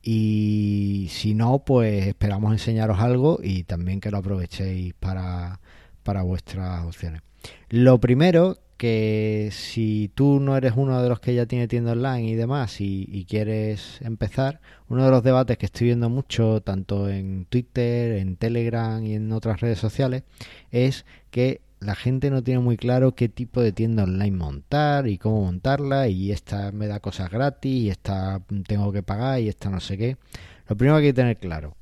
[0.00, 5.58] Y si no, pues esperamos enseñaros algo y también que lo aprovechéis para
[6.22, 7.20] vuestras opciones.
[7.68, 12.28] Lo primero que si tú no eres uno de los que ya tiene tienda online
[12.28, 17.46] y demás y, quieres empezar, uno de los debates que estoy viendo mucho, tanto en
[17.46, 20.24] Twitter, en Telegram y en otras redes sociales,
[20.70, 25.16] es que la gente no tiene muy claro qué tipo de tienda online montar y
[25.16, 29.70] cómo montarla y esta me da cosas gratis y esta tengo que pagar y esta
[29.70, 30.18] no sé qué.
[30.68, 31.74] Lo primero que hay que tener claro,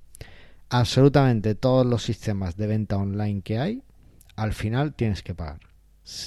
[0.68, 3.82] absolutamente todos los sistemas de venta online que hay,
[4.36, 5.71] al final tienes que pagar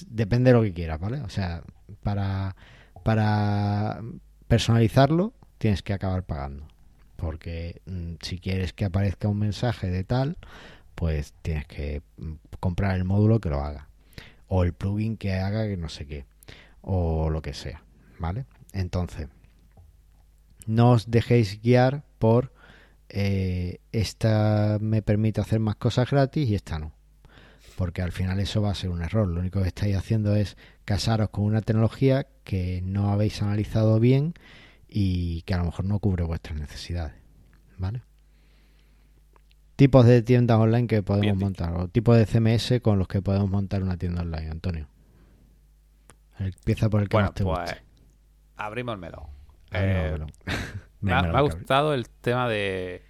[0.08, 1.22] depende de lo que quieras, ¿vale?
[1.22, 1.64] O sea,
[2.04, 2.56] para,
[3.04, 4.02] para
[4.48, 6.68] personalizarlo tienes que acabar pagando.
[7.16, 10.38] Porque mm, si quieres que aparezca un mensaje de tal,
[10.96, 13.90] pues tienes que mm, comprar el módulo que lo haga.
[14.48, 16.26] O el plugin que haga que no sé qué.
[16.82, 17.84] O lo que sea,
[18.20, 18.46] ¿vale?
[18.74, 19.28] Entonces,
[20.68, 22.54] no os dejéis guiar por
[23.10, 26.95] eh, esta me permite hacer más cosas gratis y esta no
[27.76, 29.28] porque al final eso va a ser un error.
[29.28, 34.34] Lo único que estáis haciendo es casaros con una tecnología que no habéis analizado bien
[34.88, 37.14] y que a lo mejor no cubre vuestras necesidades.
[37.78, 38.02] ¿Vale?
[39.76, 43.50] Tipos de tiendas online que podemos montar o tipos de CMS con los que podemos
[43.50, 44.88] montar una tienda online, Antonio.
[46.40, 47.76] Empieza por el que más te pues,
[48.56, 49.26] Abrimos el melón.
[49.72, 50.18] Eh,
[51.02, 53.04] me, ha, gustado el tema de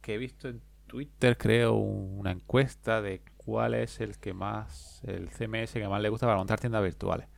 [0.00, 5.30] que he visto en Twitter, creo, una encuesta de cuál es el que más, el
[5.30, 7.28] CMS que más le gusta para montar tiendas virtuales.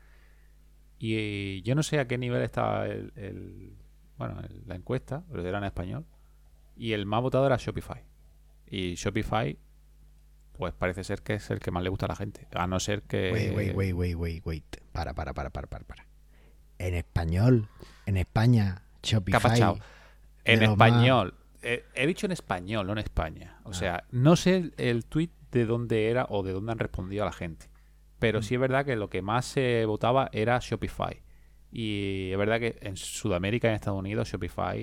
[0.99, 3.77] Y yo no sé a qué nivel estaba el,
[4.17, 6.07] bueno, la encuesta, pero era en español.
[6.77, 8.03] Y el más votado era Shopify.
[8.67, 9.59] Y Shopify,
[10.55, 12.49] pues parece ser que es el que más le gusta a la gente.
[12.55, 13.31] A no ser que.
[13.31, 14.77] Wait, wait, wait, wait, wait, wait.
[14.93, 16.07] Para, para, para, para, para, para.
[16.79, 17.69] En español,
[18.07, 19.79] en España, Shopify.
[20.45, 21.35] En español.
[21.61, 23.61] he dicho en español, no en España.
[23.65, 23.75] O ah.
[23.75, 27.27] sea, no sé el, el tweet de dónde era o de dónde han respondido a
[27.27, 27.71] la gente.
[28.19, 28.43] Pero mm.
[28.43, 31.23] sí es verdad que lo que más se votaba era Shopify.
[31.71, 34.79] Y es verdad que en Sudamérica y en Estados Unidos Shopify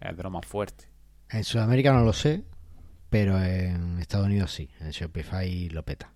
[0.00, 0.88] es de lo más fuerte.
[1.30, 2.44] En Sudamérica no lo sé,
[3.10, 4.70] pero en Estados Unidos sí.
[4.80, 6.12] En Shopify lo peta.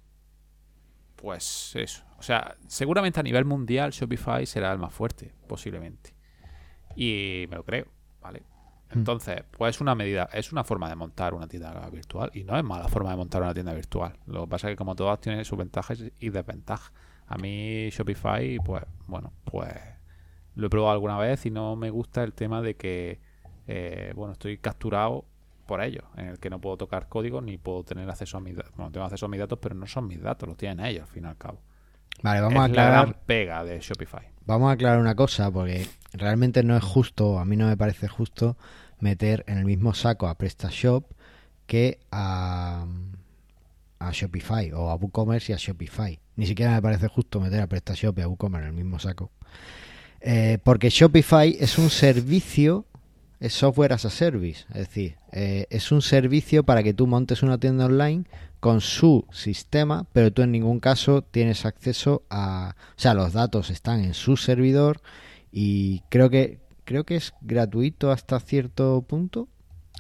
[1.17, 2.05] Pues eso.
[2.19, 6.15] O sea, seguramente a nivel mundial Shopify será el más fuerte, posiblemente.
[6.95, 7.87] Y me lo creo,
[8.21, 8.43] ¿vale?
[8.91, 8.99] Mm.
[8.99, 12.57] Entonces, pues es una medida, es una forma de montar una tienda virtual y no
[12.57, 14.19] es mala forma de montar una tienda virtual.
[14.27, 16.93] Lo que pasa es que como todas tienen sus ventajas y desventajas.
[17.27, 19.75] A mí Shopify, pues bueno, pues
[20.55, 23.21] lo he probado alguna vez y no me gusta el tema de que,
[23.67, 25.27] eh, bueno, estoy capturado
[25.67, 28.57] por ellos, en el que no puedo tocar código ni puedo tener acceso a mis
[28.57, 28.73] datos.
[28.97, 31.27] Acceso a mis datos, pero no son mis datos, los tienen ellos al fin y
[31.27, 31.61] al cabo.
[32.23, 33.09] Vale, vamos a aclarar.
[33.09, 34.29] La pega de Shopify.
[34.47, 38.09] Vamos a aclarar una cosa, porque realmente no es justo, a mí no me parece
[38.09, 38.57] justo
[39.01, 41.05] meter en el mismo saco a PrestaShop
[41.67, 42.87] que a,
[43.99, 46.19] a Shopify o a WooCommerce y a Shopify.
[46.37, 49.31] Ni siquiera me parece justo meter a PrestaShop y a WooCommerce en el mismo saco.
[50.21, 52.87] Eh, porque Shopify es un servicio,
[53.39, 57.43] es software as a service, es decir, eh, es un servicio para que tú montes
[57.43, 58.25] una tienda online
[58.61, 63.71] con su sistema, pero tú en ningún caso tienes acceso a, o sea, los datos
[63.71, 65.01] están en su servidor
[65.53, 69.49] y creo que creo que es gratuito hasta cierto punto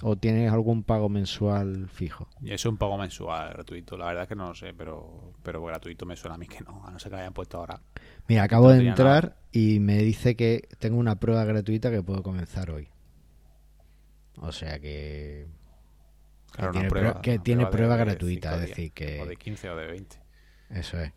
[0.02, 2.28] ¿O tienes algún pago mensual fijo?
[2.44, 6.06] Es un pago mensual gratuito, la verdad es que no lo sé, pero, pero gratuito
[6.06, 7.80] me suena a mí que no, a no ser que hayan puesto ahora.
[8.28, 12.70] Mira, acabo de entrar y me dice que tengo una prueba gratuita que puedo comenzar
[12.70, 12.88] hoy.
[14.36, 15.48] O sea que.
[16.58, 19.20] Que tiene prueba, que tiene prueba gratuita, es decir, que.
[19.20, 20.16] O de 15 o de 20.
[20.70, 21.12] Eso es.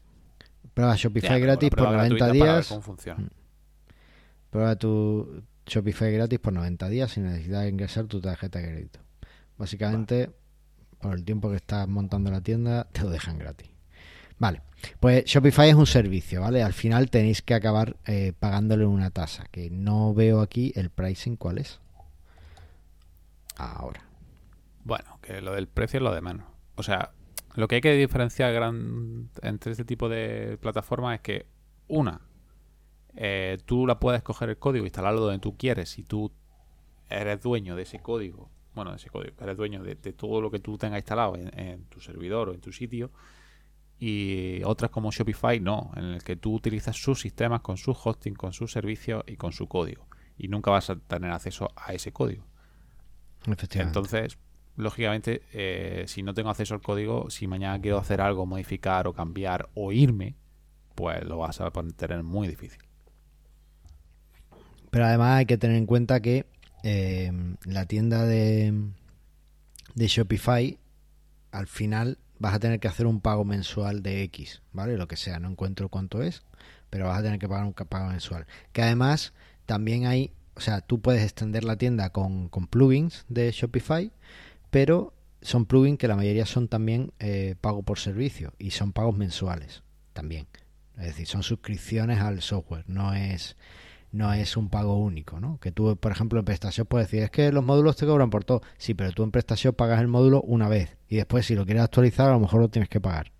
[0.74, 2.68] Prueba Shopify gratis por 90 días.
[2.68, 3.20] cómo funciona.
[3.20, 3.30] Mm.
[4.50, 9.00] Prueba tu, Shopify gratis por 90 días sin necesidad de ingresar tu tarjeta de crédito.
[9.58, 10.32] Básicamente,
[11.00, 13.70] por el tiempo que estás montando la tienda, te lo dejan gratis.
[14.38, 14.64] Vale,
[15.00, 16.64] pues Shopify es un servicio, ¿vale?
[16.64, 21.36] Al final tenéis que acabar eh, pagándole una tasa, que no veo aquí el pricing,
[21.36, 21.80] ¿cuál es?
[23.56, 24.04] Ahora.
[24.84, 26.48] Bueno, que lo del precio es lo de menos.
[26.76, 27.14] O sea,
[27.56, 31.46] lo que hay que diferenciar gran, entre este tipo de plataformas es que,
[31.88, 32.22] una,
[33.16, 36.32] eh, tú la puedes coger el código, instalarlo donde tú quieres y tú
[37.10, 40.60] eres dueño de ese código, bueno, de ese código, eres dueño de, todo lo que
[40.60, 43.12] tú tengas instalado en, tu servidor o en tu sitio.
[44.00, 48.34] Y otras como Shopify no, en el que tú utilizas sus sistemas con su hosting,
[48.34, 50.08] con sus servicios y con su código.
[50.38, 52.48] Y nunca vas a tener acceso a ese código.
[53.46, 54.40] Entonces,
[54.76, 59.14] lógicamente, eh, si no tengo acceso al código, si mañana quiero hacer algo, modificar o
[59.14, 60.36] cambiar o irme,
[60.96, 62.82] pues lo vas a tener muy difícil.
[64.90, 66.46] Pero además hay que tener en cuenta que
[66.84, 67.32] eh,
[67.66, 68.74] la tienda de,
[69.96, 70.78] de Shopify,
[71.52, 74.98] al final vas a tener que hacer un pago mensual de X, ¿vale?
[74.98, 76.44] Lo que sea, no encuentro cuánto es,
[76.90, 78.48] pero vas a tener que pagar un pago mensual.
[78.74, 79.34] Que además
[79.66, 84.12] también hay, o sea, tú puedes extender la tienda con, con plugins de Shopify,
[84.72, 89.16] pero son plugins que la mayoría son también eh, pago por servicio y son pagos
[89.16, 90.48] mensuales también.
[90.98, 93.56] Es decir, son suscripciones al software, no es
[94.12, 95.58] no es un pago único, ¿no?
[95.60, 98.44] Que tú, por ejemplo, en PrestaShop puedes decir, es que los módulos te cobran por
[98.44, 98.62] todo.
[98.78, 101.84] Sí, pero tú en PrestaShop pagas el módulo una vez y después si lo quieres
[101.84, 103.32] actualizar a lo mejor lo tienes que pagar.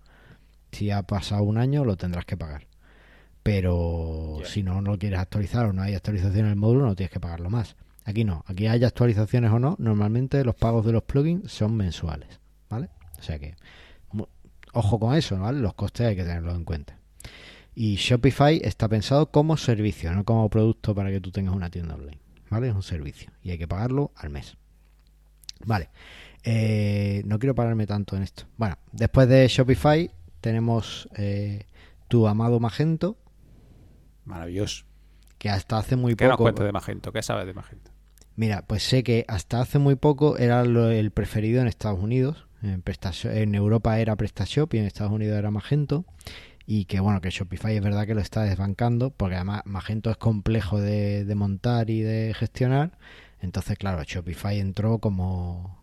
[0.70, 2.66] Si ha pasado un año lo tendrás que pagar.
[3.42, 6.94] Pero si no, no lo quieres actualizar o no hay actualización en el módulo, no
[6.94, 7.76] tienes que pagarlo más.
[8.04, 12.40] Aquí no, aquí hay actualizaciones o no, normalmente los pagos de los plugins son mensuales,
[12.68, 12.88] ¿vale?
[13.18, 13.54] O sea que,
[14.72, 15.60] ojo con eso, ¿vale?
[15.60, 16.98] Los costes hay que tenerlos en cuenta.
[17.74, 21.94] Y Shopify está pensado como servicio, no como producto para que tú tengas una tienda
[21.94, 22.18] online.
[22.50, 22.68] ¿Vale?
[22.68, 24.58] Es un servicio y hay que pagarlo al mes.
[25.64, 25.88] Vale.
[26.44, 28.44] Eh, no quiero pararme tanto en esto.
[28.58, 30.10] Bueno, después de Shopify
[30.42, 31.64] tenemos eh,
[32.08, 33.16] tu amado Magento.
[34.26, 34.84] Maravilloso.
[35.38, 36.52] Que hasta hace muy poco.
[36.52, 37.10] ¿Qué de Magento?
[37.10, 37.91] ¿Qué sabes de Magento?
[38.36, 42.46] Mira, pues sé que hasta hace muy poco era el preferido en Estados Unidos.
[42.62, 42.82] En,
[43.24, 46.04] en Europa era PrestaShop y en Estados Unidos era Magento
[46.66, 50.16] y que bueno, que Shopify es verdad que lo está desbancando, porque además Magento es
[50.16, 52.98] complejo de, montar y de gestionar,
[53.40, 55.82] entonces claro, Shopify entró como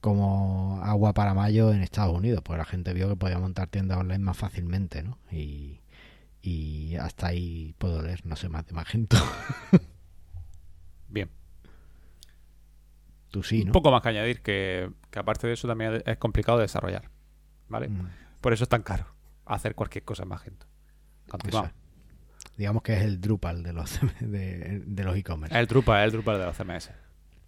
[0.00, 3.98] como agua para mayo en Estados Unidos, porque la gente vio que podía montar tiendas
[3.98, 5.18] online más fácilmente, ¿no?
[5.30, 5.80] Y,
[6.42, 9.16] y hasta ahí puedo leer, no sé más de Magento.
[11.08, 11.30] Bien.
[13.32, 13.70] Tú sí, ¿no?
[13.70, 17.10] Un poco más que añadir que, que aparte de eso también es complicado de desarrollar.
[17.68, 17.88] ¿Vale?
[17.88, 18.08] Mm,
[18.40, 19.06] Por eso es tan caro
[19.46, 20.66] hacer cualquier cosa en Magento.
[21.28, 21.70] Continuamos.
[21.70, 21.78] eso
[22.46, 22.56] es.
[22.58, 25.58] Digamos que es el Drupal de los de, de los e-commerce.
[25.58, 26.90] El Drupal, el Drupal de los CMS.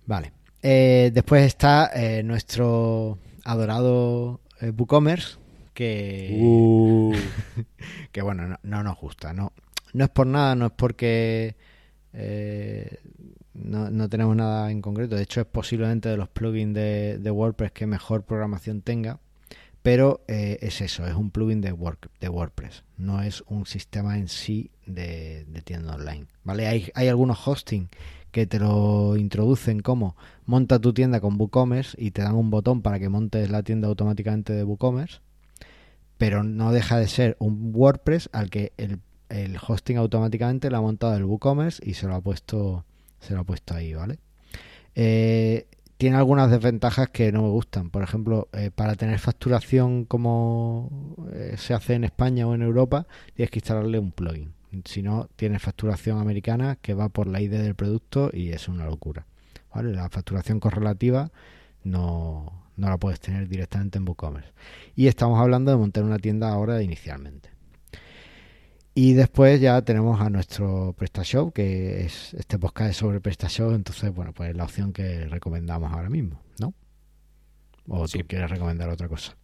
[0.07, 0.33] Vale.
[0.63, 5.37] Eh, después está eh, nuestro adorado eh, WooCommerce,
[5.75, 7.15] que, Uh.
[8.13, 9.35] que bueno, no, no nos gusta.
[9.35, 9.53] No,
[9.93, 11.57] no es por nada, no es porque
[12.15, 13.01] eh,
[13.55, 15.17] no, no tenemos nada en concreto.
[15.17, 19.21] De hecho, es posiblemente de los plugins de, de WordPress que mejor programación tenga.
[19.85, 24.71] Pero eh, es eso, es un plugin de, WordPress, no es un sistema en sí
[24.87, 26.27] de, de tienda online.
[26.43, 26.67] ¿vale?
[26.69, 27.91] Hay, hay algunos hosting
[28.35, 32.81] que te lo introducen como monta tu tienda con WooCommerce y te dan un botón
[32.81, 35.21] para que montes la tienda automáticamente de WooCommerce,
[36.17, 40.81] pero no deja de ser un WordPress al que el, el hosting automáticamente lo ha
[40.81, 42.87] montado el WooCommerce y se lo ha puesto,
[43.25, 44.19] se lo ha puesto ahí, ¿vale?
[44.95, 47.91] Eh, tiene algunas desventajas que no me gustan.
[47.91, 53.07] Por ejemplo, eh, para tener facturación como eh, se hace en España o en Europa,
[53.35, 54.53] tienes que instalarle un plugin.
[54.85, 58.87] Si no, tienes facturación americana que va por la ID del producto y es una
[58.87, 59.27] locura.
[59.73, 59.93] ¿Vale?
[59.93, 61.31] La facturación correlativa
[61.85, 64.53] no, no la puedes tener directamente en WooCommerce.
[64.97, 67.54] Y estamos hablando de montar una tienda ahora inicialmente.
[68.97, 74.15] Y después ya tenemos a nuestro PrestaShop, que es este podcast es sobre PrestaShop, entonces,
[74.15, 76.75] bueno, pues es la opción que recomendamos ahora mismo, ¿no?
[77.89, 78.21] ¿O Sí.
[78.21, 79.37] tú quieres recomendar otra cosa?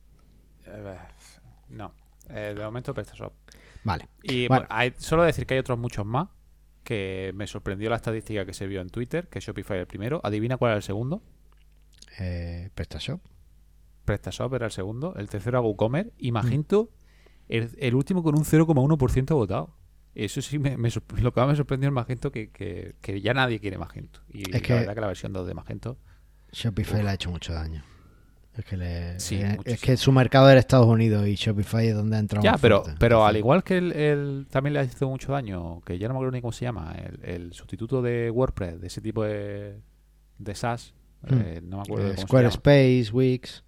[0.67, 0.95] Eh,
[1.71, 1.93] no.
[2.29, 3.33] Eh, de momento PrestaShop.
[3.83, 4.63] Vale, Y Bueno.
[4.63, 6.29] bueno, hay, solo decir que hay otros muchos más
[6.85, 10.21] que me sorprendió la estadística que se vio en Twitter, que Shopify era el primero.
[10.23, 11.23] Adivina cuál era el segundo.
[12.19, 13.21] eh, PrestaShop.
[14.05, 15.15] PrestaShop era el segundo.
[15.17, 16.13] El tercero era WooCommerce.
[16.19, 16.91] Y Magento,
[17.51, 19.77] el, el último con un 0,1% votado.
[20.15, 20.77] Eso sí, me,
[21.23, 24.21] lo que más me sorprendió en Magento que, que, que ya nadie quiere Magento.
[24.33, 25.99] Y Es la verdad que la versión 2 de Magento...
[26.53, 27.05] Shopify Uf.
[27.05, 27.85] le ha hecho mucho daño.
[28.57, 32.17] Es que, le- Sí, es que su mercado era Estados Unidos y Shopify es donde
[32.17, 32.97] ha entrado Ya, pero, fuerte.
[32.99, 36.15] pero al igual que el, el- también le ha hecho mucho daño, que ya no
[36.15, 39.81] me acuerdo ni cómo se llama, el, el sustituto de WordPress, de ese tipo de,
[40.39, 41.35] de SaaS, Hmm.
[41.45, 42.27] eh, no me acuerdo eh, cómo.
[42.27, 43.63] Squarespace, Wix.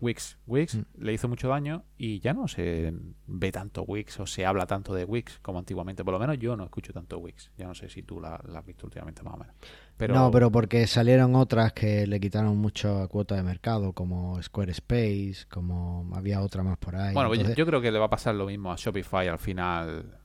[0.00, 0.38] Wix.
[0.46, 0.82] Wix Mm.
[0.98, 2.92] le hizo mucho daño y ya no se
[3.26, 6.04] ve tanto Wix o se habla tanto de Wix como antiguamente.
[6.04, 7.50] Por lo menos yo no escucho tanto Wix.
[7.56, 9.54] Ya no sé si tú la, la has visto últimamente más o menos.
[9.96, 15.46] Pero, No, pero porque salieron otras que le quitaron mucha cuota de mercado, como Squarespace,
[15.50, 17.14] como había otra más por ahí.
[17.14, 20.20] Bueno, pues yo- creo que le va a pasar lo mismo a Shopify al final.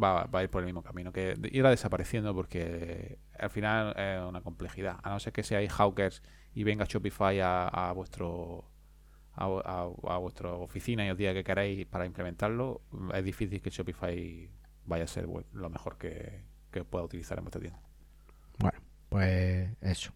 [0.00, 4.20] Va, va a ir por el mismo camino, que irá desapareciendo porque al final es
[4.28, 4.98] una complejidad.
[5.02, 6.22] A no ser que seáis hawkers
[6.54, 8.70] y venga Shopify a, a vuestro
[9.36, 12.80] a, a- a vuestra oficina y os diga que queréis para implementarlo,
[13.14, 14.48] es difícil que Shopify
[14.86, 17.78] vaya a ser lo mejor que, que pueda utilizar en vuestra tienda.
[18.58, 20.12] Bueno, pues eso.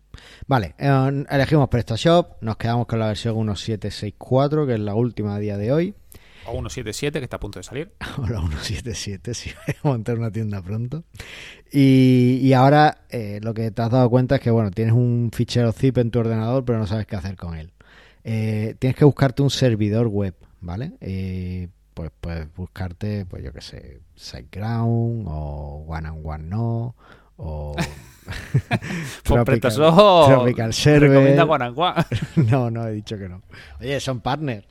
[0.47, 5.39] Vale, eh, elegimos PrestaShop, nos quedamos con la versión 1764, que es la última a
[5.39, 5.95] día de hoy.
[6.47, 7.93] O 177 que está a punto de salir.
[8.19, 11.05] o la 177 si voy a montar una tienda pronto.
[11.71, 15.31] Y, y ahora eh, lo que te has dado cuenta es que bueno, tienes un
[15.35, 17.73] fichero zip en tu ordenador, pero no sabes qué hacer con él.
[18.25, 20.93] Eh, tienes que buscarte un servidor web, ¿vale?
[21.01, 26.95] Eh, pues puedes buscarte, pues yo qué sé, SiteGround o One and One No
[27.37, 27.75] o
[28.25, 28.81] Pues
[29.25, 31.11] Tropical- Tropical Server.
[31.11, 31.95] recomienda One and One.
[32.51, 33.43] No, no he dicho que no.
[33.81, 34.65] Oye, son partners.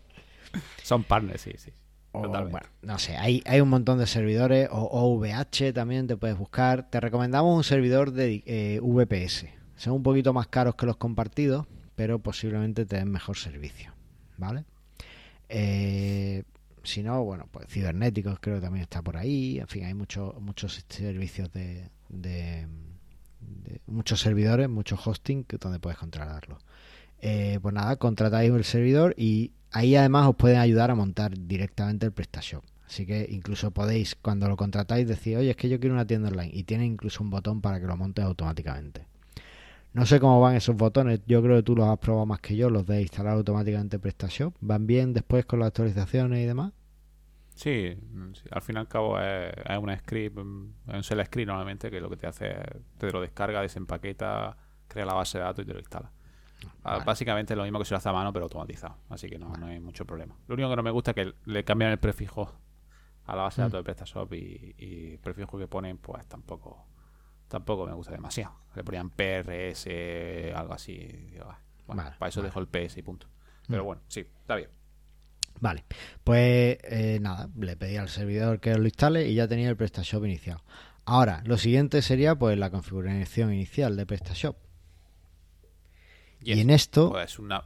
[0.84, 1.72] Son partners, sí, sí.
[2.12, 6.38] O, bueno, no sé, hay, hay un montón de servidores, o OVH también te puedes
[6.38, 6.90] buscar.
[6.90, 9.46] Te recomendamos un servidor de eh, VPS.
[9.76, 11.68] Son un poquito más caros que los compartidos,
[12.00, 13.94] pero posiblemente te den mejor servicio,
[14.38, 14.64] ¿vale?
[15.50, 16.44] Eh,
[16.82, 19.60] si no, bueno, pues cibernéticos creo que también está por ahí.
[19.60, 21.90] En fin, hay muchos muchos servicios de,
[23.86, 26.64] muchos servidores, muchos hosting donde puedes controlarlos.
[27.20, 32.06] Eh, pues nada, contratáis el servidor y ahí además os pueden ayudar a montar directamente
[32.06, 32.64] el PrestaShop.
[32.88, 36.30] Así que incluso podéis, cuando lo contratáis, decir, oye, es que yo quiero una tienda
[36.30, 36.52] online.
[36.54, 39.09] Y tiene incluso un botón para que lo montes automáticamente.
[40.00, 41.22] No sé cómo van esos botones.
[41.28, 44.56] Yo creo que tú los has probado más que yo, los de instalar automáticamente PrestaShop.
[44.62, 46.74] ¿Van bien después con las actualizaciones y demás?
[47.56, 47.94] Sí,
[48.34, 51.48] sí, al fin y al cabo es, es un script, mm, es un shell script
[51.48, 52.58] normalmente que lo que te hace es
[52.98, 54.56] te lo descarga, desempaqueta,
[54.88, 56.10] crea la base de datos y te lo instala.
[56.84, 57.04] Ah, Vale.
[57.06, 58.96] Básicamente es lo mismo que se lo hace a mano, pero automatizado.
[59.10, 60.36] Así que no, no hay mucho problema.
[60.48, 62.50] Lo único que no me gusta es que le cambian el prefijo
[63.26, 63.72] a la base de Mm.
[63.72, 66.86] datos de PrestaShop y, y el prefijo que ponen, pues tampoco
[67.50, 68.56] tampoco me gusta demasiado.
[68.76, 69.88] Le ponían PRS,
[70.56, 70.96] algo así.
[71.32, 71.60] digo, ah.
[71.86, 72.50] Bueno, Vale, para eso vale.
[72.50, 73.28] dejo el PS y punto.
[73.68, 73.86] Pero Mm.
[73.86, 74.70] bueno, sí, está bien.
[75.60, 75.84] Vale,
[76.24, 80.24] pues eh, nada, le pedí al servidor que lo instale y ya tenía el PrestaShop
[80.24, 80.64] iniciado.
[81.06, 84.56] Ahora, lo siguiente sería pues la configuración inicial de PrestaShop.
[86.42, 86.58] Yes.
[86.58, 87.64] Y en esto, Pues una...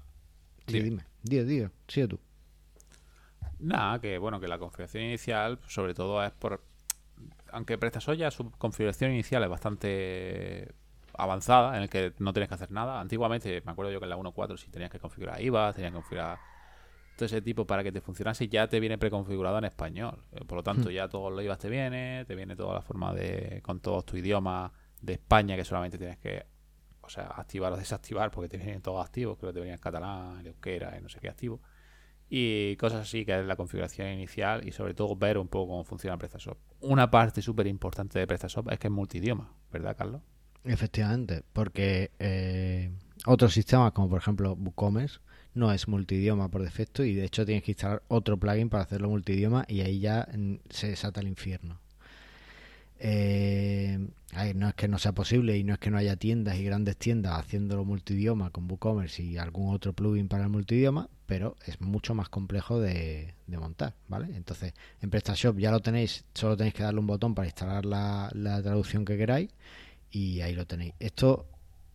[0.67, 1.05] sí, dime.
[1.21, 2.19] dime, digo, sigue tú.
[3.59, 6.63] Nada, que bueno, que la configuración inicial, sobre todo es por.
[7.53, 10.73] Aunque PrestaShop ya su configuración inicial es bastante
[11.15, 12.99] avanzada, en el que no tienes que hacer nada.
[12.99, 15.95] Antiguamente, me acuerdo yo que en la 1.4 sí tenías que configurar IVA, tenías que
[15.97, 16.39] configurar
[17.15, 20.23] todo ese tipo para que te funcionase, ya te viene preconfigurado en español.
[20.31, 20.93] Eh, Por lo tanto, Hmm.
[20.93, 23.61] ya todos los IVAs te viene, te viene toda la forma de.
[23.61, 26.45] con todos tus idiomas de España, que solamente tienes que.
[27.01, 29.37] O sea, activar o desactivar, porque te vienen todos activos.
[29.37, 31.61] Creo que te venía en catalán, en euskera, y no sé qué activo
[32.35, 35.83] y cosas así que es la configuración inicial y sobre todo ver un poco cómo
[35.83, 36.57] funciona PrestaShop.
[36.79, 40.23] Una parte súper importante de PrestaShop es que es multidioma, ¿verdad, Carlos?
[40.63, 42.89] Efectivamente, porque eh,
[43.27, 45.19] otros sistemas como por ejemplo WooCommerce
[45.53, 49.09] no es multidioma por defecto y de hecho tienes que instalar otro plugin para hacerlo
[49.09, 51.82] multidioma y ahí ya mm, se desata el infierno.
[53.05, 53.99] Eh,
[54.55, 56.95] no es que no sea posible y no es que no haya tiendas y grandes
[56.95, 62.15] tiendas haciéndolo multidioma con WooCommerce y algún otro plugin para el multidioma, pero es mucho
[62.15, 64.33] más complejo de, montar, ¿vale?
[64.37, 68.29] Entonces, en PrestaShop ya lo tenéis, solo tenéis que darle un botón para instalar la,
[68.33, 69.49] la traducción que queráis
[70.09, 70.93] y ahí lo tenéis.
[71.01, 71.45] Esto,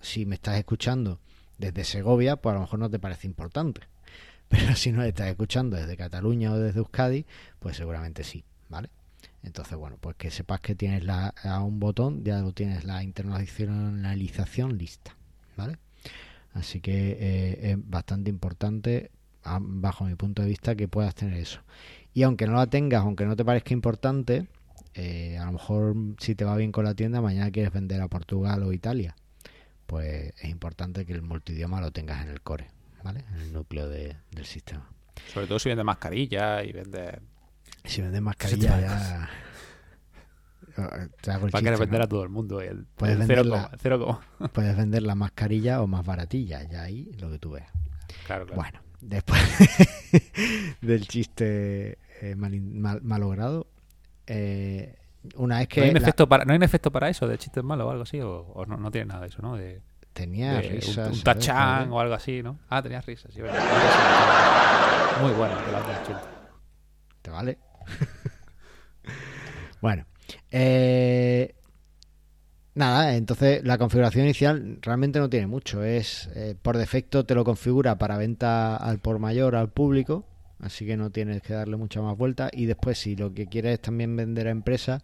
[0.03, 1.21] si me estás escuchando
[1.57, 3.81] desde Segovia, pues a lo mejor no te parece importante.
[4.49, 7.25] Pero si no estás escuchando desde Cataluña o desde Euskadi,
[7.61, 8.91] pues seguramente sí, ¿vale?
[9.43, 13.03] Entonces, bueno, pues que sepas que tienes la, a un botón, ya lo tienes la
[13.03, 15.17] internacionalización lista,
[15.57, 15.79] ¿vale?
[16.53, 19.11] Así que eh, es bastante importante,
[19.61, 21.61] bajo mi punto de vista, que puedas tener eso.
[22.15, 24.49] Y aunque no la tengas, aunque no te parezca importante,
[24.95, 28.09] eh, a lo mejor si te va bien con la tienda, mañana quieres vender a
[28.09, 29.15] Portugal o Italia,
[29.87, 32.67] pues es importante que el multidioma lo tengas en el core,
[33.05, 33.25] ¿vale?
[33.35, 34.91] En el núcleo de- del sistema.
[35.33, 37.15] Sobre todo si vendes mascarillas y vendes...
[37.89, 39.31] Si vendes mascarilla ya...
[40.77, 42.61] El Para querer chiste, vender a todo el mundo.
[42.61, 43.65] el, Puedes el cero venderla.
[43.65, 43.99] coma- cero
[44.39, 44.49] coma.
[44.53, 47.69] Puedes vender la mascarilla o más baratilla, ya ahí lo que tú veas.
[48.27, 48.63] Claro, claro.
[48.63, 49.41] Bueno, después
[50.81, 53.67] del chiste eh, mal, mal- malogrado,
[54.29, 54.95] eh,
[55.35, 57.27] una vez que ¿No, hay un la- efecto para, ¿No hay un efecto para eso
[57.27, 58.21] de chistes malos o algo así?
[58.21, 59.57] ¿O, o no, no tiene nada de eso, no?
[59.57, 59.83] De,
[60.13, 62.61] tenía de risas, un, un tachán o algo así, ¿no?
[62.69, 63.41] Ah, tenías risas, sí,
[65.23, 65.83] Muy bueno, que la.
[67.21, 67.59] ¿Te vale?
[69.81, 70.07] bueno.
[70.51, 71.55] Eh,
[72.75, 75.83] nada, entonces la configuración inicial realmente no tiene mucho.
[75.83, 80.25] Es eh, por defecto te lo configura para venta al por mayor al público,
[80.61, 82.51] así que no tienes que darle mucha más vuelta.
[82.53, 85.03] Y después, si lo que quieres es también vender a empresa,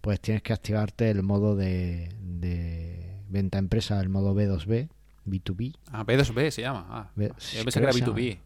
[0.00, 2.08] pues tienes que activarte el modo de,
[3.28, 4.88] venta a empresa, el modo B2B,
[5.26, 5.76] B2B.
[5.90, 6.86] Ah, B2B se llama.
[6.88, 8.38] Ah, B, yo pensé que era B2B.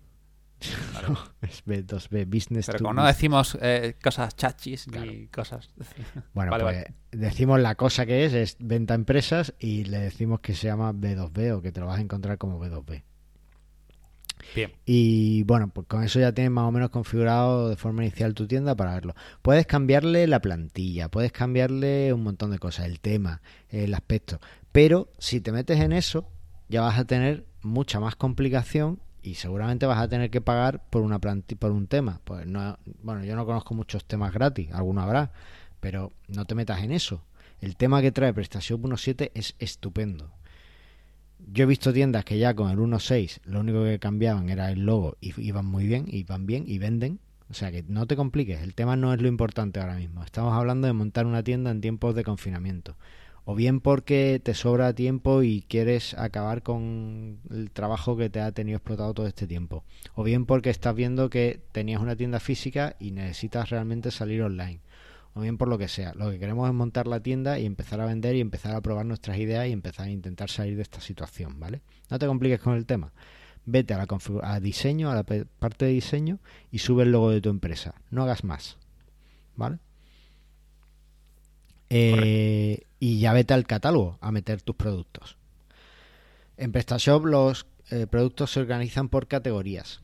[1.43, 5.71] Es B2B, Business Pero como no decimos eh, cosas chachis ni cosas.
[6.35, 10.55] Bueno, pues decimos la cosa que es, es venta a empresas y le decimos que
[10.55, 13.03] se llama B2B o que te lo vas a encontrar como B2B.
[14.55, 14.73] Bien.
[14.85, 18.47] Y bueno, pues con eso ya tienes más o menos configurado de forma inicial tu
[18.47, 19.15] tienda para verlo.
[19.41, 24.41] Puedes cambiarle la plantilla, puedes cambiarle un montón de cosas, el tema, el aspecto.
[24.73, 26.29] Pero si te metes en eso,
[26.69, 31.03] ya vas a tener mucha más complicación y seguramente vas a tener que pagar por
[31.03, 32.21] una por un tema.
[32.25, 35.33] Pues no, bueno, yo no conozco muchos temas gratis, alguno habrá,
[35.81, 37.25] pero no te metas en eso.
[37.61, 40.33] El tema que trae PrestaShop 1.7 es estupendo.
[41.39, 44.81] Yo he visto tiendas que ya con el 1.6 lo único que cambiaban era el
[44.81, 47.21] logo y iban muy bien, y van bien y venden.
[47.51, 50.25] O sea que no te compliques, el tema no es lo importante ahora mismo.
[50.25, 52.97] Estamos hablando de montar una tienda en tiempos de confinamiento.
[53.45, 58.53] O bien porque te sobra tiempo y quieres acabar con el trabajo que te ha
[58.53, 59.85] tenido explotado todo este tiempo.
[60.15, 64.81] O bien porque estás viendo que tenías una tienda física y necesitas realmente salir online.
[65.35, 66.13] O bien por lo que sea.
[66.15, 69.07] Lo que queremos es montar la tienda y empezar a vender y empezar a probar
[69.07, 71.81] nuestras ideas y empezar a intentar salir de esta situación, ¿vale?
[72.11, 73.13] No te compliques con el tema.
[73.65, 76.39] Vete a la diseño, a la parte de diseño
[76.71, 77.95] y sube el logo de tu empresa.
[78.11, 78.77] No hagas más.
[79.57, 79.79] ¿Vale?
[81.89, 85.37] Eh, y ya vete al catálogo a meter tus productos.
[86.57, 90.03] En PrestaShop los eh, productos se organizan por categorías.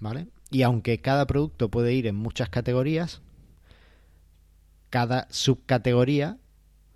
[0.00, 0.26] ¿Vale?
[0.50, 3.22] Y aunque cada producto puede ir en muchas categorías,
[4.90, 6.36] cada subcategoría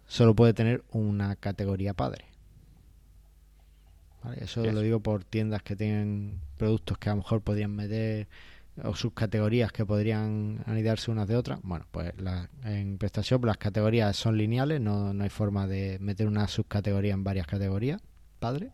[0.06, 2.26] solo puede tener una categoría padre.
[4.22, 4.44] ¿Vale?
[4.44, 4.74] Eso Yes.
[4.74, 8.28] lo digo por tiendas que tienen productos que a lo mejor podrían meter
[8.82, 11.60] o subcategorías que podrían anidarse unas de otras.
[11.62, 16.26] Bueno, pues la- en PrestaShop las categorías son lineales, no, no hay forma de meter
[16.26, 18.02] una subcategoría en varias categorías,
[18.40, 18.70] padre.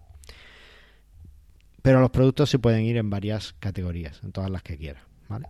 [1.83, 5.49] Pero los productos se pueden ir en varias categorías, en todas las que quieras, ¿vale?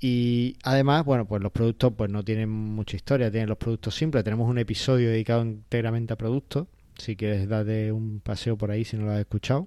[0.00, 4.22] Y además, bueno, pues los productos pues no tienen mucha historia, tienen los productos simples.
[4.24, 6.66] Tenemos un episodio dedicado íntegramente a productos.
[6.98, 9.66] Si quieres darte un paseo por ahí si no lo has escuchado.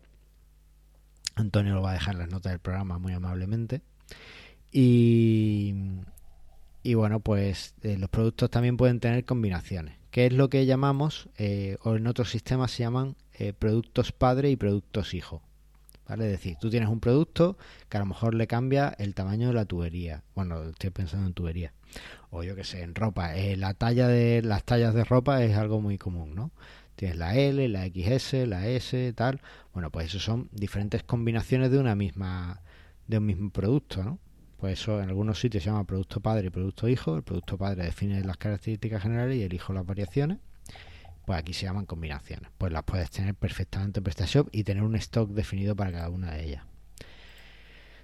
[1.39, 3.81] Antonio lo va a dejar en las notas del programa muy amablemente.
[4.71, 5.73] Y,
[6.83, 11.29] y bueno, pues eh, los productos también pueden tener combinaciones, que es lo que llamamos,
[11.37, 15.41] eh, o en otros sistemas se llaman eh, productos padre y productos hijo.
[16.07, 16.25] ¿Vale?
[16.27, 17.57] Es decir, tú tienes un producto
[17.89, 20.23] que a lo mejor le cambia el tamaño de la tubería.
[20.33, 21.73] Bueno, estoy pensando en tubería.
[22.29, 23.33] O yo que sé, en ropa.
[23.35, 26.51] la talla de las tallas de ropa es algo muy común, ¿no?
[26.97, 29.39] Tienes la L, la XS, la S, tal.
[29.71, 32.59] Bueno, pues eso son diferentes combinaciones de una misma
[33.05, 34.19] de un mismo producto, ¿no?
[34.57, 37.15] Pues eso en algunos sitios se llama producto padre y producto hijo.
[37.15, 40.39] El producto padre define las características generales y el hijo las variaciones.
[41.23, 42.49] Pues aquí se llaman combinaciones.
[42.57, 46.31] Pues las puedes tener perfectamente en PrestaShop y tener un stock definido para cada una
[46.31, 46.63] de ellas.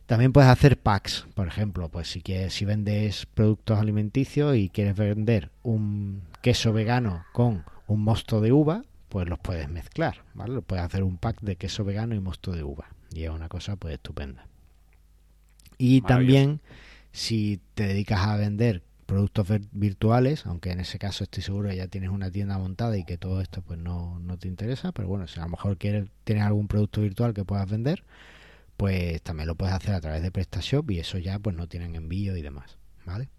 [0.06, 4.96] También puedes hacer packs, por ejemplo, pues si quieres, si vendes productos alimenticios y quieres
[4.96, 10.62] vender un queso vegano con un mosto de uva, pues los puedes mezclar, ¿vale?
[10.62, 12.88] Puedes hacer un pack de queso vegano y mosto de uva.
[13.14, 14.48] Y es una cosa pues estupenda.
[15.78, 16.62] Y también
[17.12, 21.88] si te dedicas a vender productos virtuales, aunque en ese caso estoy seguro que ya
[21.88, 25.28] tienes una tienda montada y que todo esto pues no, no te interesa, pero bueno,
[25.28, 28.04] si a lo mejor quieres, tienes algún producto virtual que puedas vender,
[28.78, 31.96] pues también lo puedes hacer a través de PrestaShop y eso ya pues no tienen
[31.96, 33.30] envío y demás, ¿vale?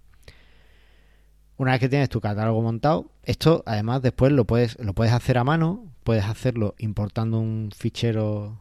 [1.56, 5.38] Una vez que tienes tu catálogo montado, esto además después lo puedes, lo puedes hacer
[5.38, 8.58] a mano, puedes hacerlo importando un fichero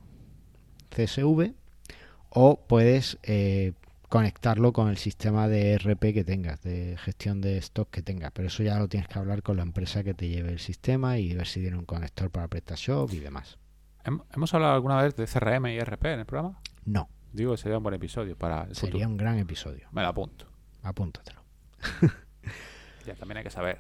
[0.90, 1.54] CSV
[2.30, 3.74] o puedes eh,
[4.10, 8.32] conectarlo con el sistema de RP que tengas, de gestión de stock que tengas.
[8.32, 11.18] Pero eso ya lo tienes que hablar con la empresa que te lleve el sistema
[11.18, 13.58] y ver si tiene un conector para PrestaShop y demás.
[14.06, 16.60] ¿Hemos hablado alguna vez de CRM y RP en el programa?
[16.86, 17.10] No.
[17.32, 19.88] Digo, sería un buen episodio para el Sería un gran episodio.
[19.92, 20.46] Me lo apunto.
[20.84, 21.42] Apúntatelo.
[23.20, 23.80] también hay que saber.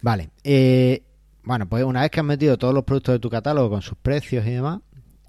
[0.00, 0.30] Vale.
[0.44, 1.02] Eh,
[1.42, 3.96] bueno, pues una vez que has metido todos los productos de tu catálogo con sus
[3.98, 4.80] precios y demás,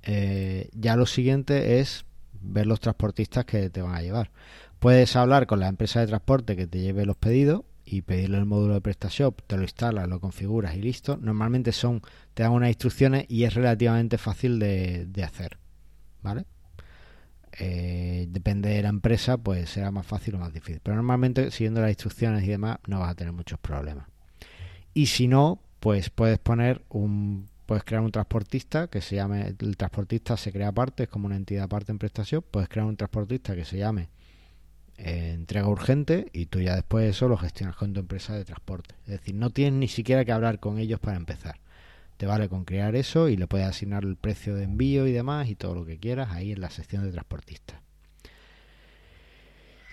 [0.03, 2.05] eh, ya lo siguiente es
[2.41, 4.31] ver los transportistas que te van a llevar.
[4.79, 8.45] Puedes hablar con la empresa de transporte que te lleve los pedidos y pedirle el
[8.45, 11.17] módulo de PrestaShop, te lo instalas, lo configuras y listo.
[11.17, 12.01] Normalmente son,
[12.33, 15.57] te dan unas instrucciones y es relativamente fácil de, hacer,
[16.21, 16.45] ¿vale?
[17.57, 20.81] Eh, depende de la empresa, pues será más fácil o más difícil.
[20.83, 24.07] Pero normalmente siguiendo las instrucciones y demás no vas a tener muchos problemas.
[24.93, 29.77] Y si no, pues puedes poner un Puedes crear un transportista que se llame, el
[29.77, 32.43] transportista se crea aparte, es como una entidad aparte en prestación.
[32.49, 34.09] Puedes crear un transportista que se llame
[34.97, 38.95] eh, entrega urgente y tú ya después eso lo gestionas con tu empresa de transporte.
[39.05, 41.59] Es decir, no tienes ni siquiera que hablar con ellos para empezar.
[42.19, 45.47] Te vale con crear eso y le puedes asignar el precio de envío y demás
[45.47, 47.81] y todo lo que quieras ahí en la sección de transportista.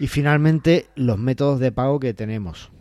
[0.00, 2.72] Y finalmente, los métodos de pago que tenemos.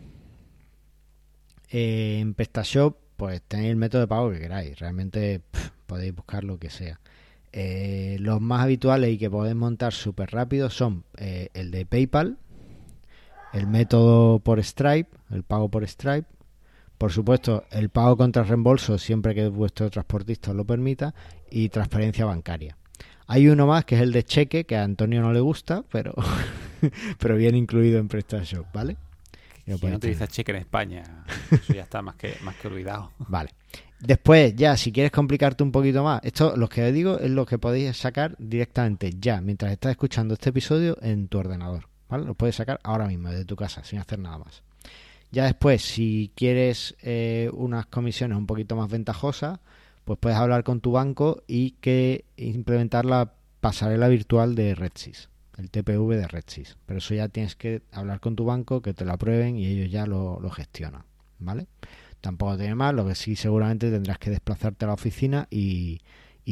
[1.69, 4.79] Eh, en PrestaShop pues tenéis el método de pago que queráis.
[4.79, 5.43] Realmente
[5.85, 6.99] podéis buscar lo que sea.
[7.51, 12.39] Eh, los más habituales y que podéis montar súper rápido son eh, el de PayPal,
[13.53, 16.34] el método por Stripe, el pago por Stripe.
[16.97, 21.13] Por supuesto, el pago contra reembolso siempre que vuestro transportista os lo permita
[21.51, 22.77] y transferencia bancaria.
[23.27, 26.13] Hay uno más que es el de cheque, que a Antonio no le gusta, pero,
[27.19, 28.97] pero viene incluido en PrestaShop, ¿vale?
[29.65, 33.11] Si no utiliza cheque en España, eso ya está más que, más que olvidado.
[33.17, 33.49] Vale.
[33.99, 37.45] Después, ya, si quieres complicarte un poquito más, esto lo que os digo es lo
[37.47, 41.87] que podéis sacar directamente ya, mientras estás escuchando este episodio en tu ordenador.
[42.07, 42.25] ¿Vale?
[42.25, 44.61] Lo puedes sacar ahora mismo, desde tu casa, sin hacer nada más.
[45.35, 49.59] Ya después, si quieres eh, unas comisiones un poquito más ventajosas,
[50.05, 55.27] pues puedes hablar con tu banco y que implementar la pasarela virtual de RedSys
[55.57, 56.77] el TPV de RedSys.
[56.85, 59.91] Pero eso ya tienes que hablar con tu banco, que te lo aprueben y ellos
[59.91, 61.03] ya lo, gestionan,
[61.39, 61.67] ¿vale?
[62.21, 65.99] Tampoco tiene más, lo que sí seguramente tendrás que desplazarte a la oficina y,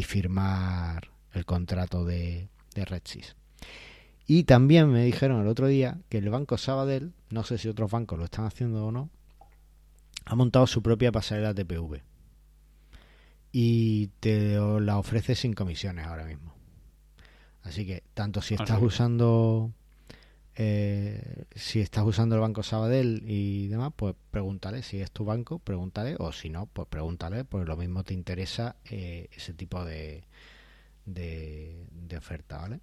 [0.03, 3.37] firmar el contrato de, de RedSys.
[4.25, 7.91] Y también me dijeron el otro día que el Banco Sabadell, no sé si otros
[7.91, 9.09] bancos lo están haciendo o no,
[10.25, 12.01] ha montado su propia pasarela TPV.
[13.51, 16.53] Y te la ofrece sin comisiones ahora mismo.
[17.61, 19.71] Así que tanto si estás usando
[20.55, 25.59] eh, si estás usando el banco Sabadell y demás, pues pregúntale si es tu banco,
[25.59, 30.25] pregúntale, o si no, pues pregúntale, porque lo mismo te interesa eh, ese tipo de,
[31.05, 32.79] de, oferta, ¿vale?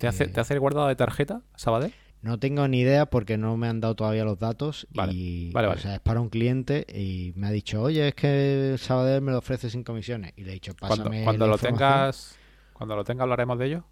[0.00, 1.92] ¿Te hace, ¿Te hace el guardado de tarjeta, Sabadell?
[2.22, 5.68] No tengo ni idea porque no me han dado todavía los datos Vale, y vale,
[5.68, 5.80] o vale.
[5.82, 9.38] sea, es para un cliente y me ha dicho, oye, es que Sabadell me lo
[9.38, 11.78] ofrece sin comisiones y le he dicho, Cuando, pásame cuando la lo información".
[11.78, 12.38] tengas,
[12.72, 13.84] cuando lo tengas hablaremos de ello.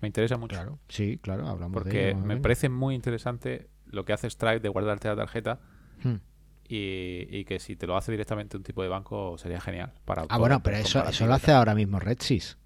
[0.00, 0.56] Me interesa mucho.
[0.56, 2.42] Claro, sí, claro, hablamos de porque ello, más me bien.
[2.42, 5.60] parece muy interesante lo que hace Stripe de guardarte la tarjeta
[6.02, 6.16] Hmm.
[6.68, 9.92] y, y que si te lo hace directamente un tipo de banco sería genial.
[10.04, 12.56] Para Ah, bueno, pero eso, eso lo hace ahora mismo RedSys.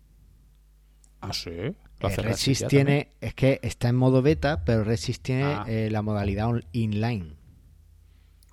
[1.21, 1.75] Ah, sí.
[2.01, 5.64] Eh, RedSys ya tiene, es que está en modo beta, pero RedSys tiene Ah.
[5.66, 7.34] eh, la modalidad inline.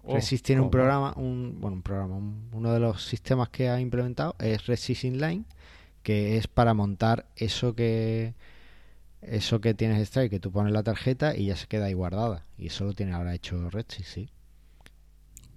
[0.04, 3.70] Oh, RedSys tiene un programa, un, bueno, un programa, un- uno de los sistemas que
[3.70, 5.46] ha implementado es RedSys Inline,
[6.04, 8.34] que es para montar eso que
[9.22, 12.46] eso que tienes Stripe, que tú pones la tarjeta y ya se queda ahí guardada.
[12.58, 14.30] Y eso lo tiene ahora hecho RedSys, sí.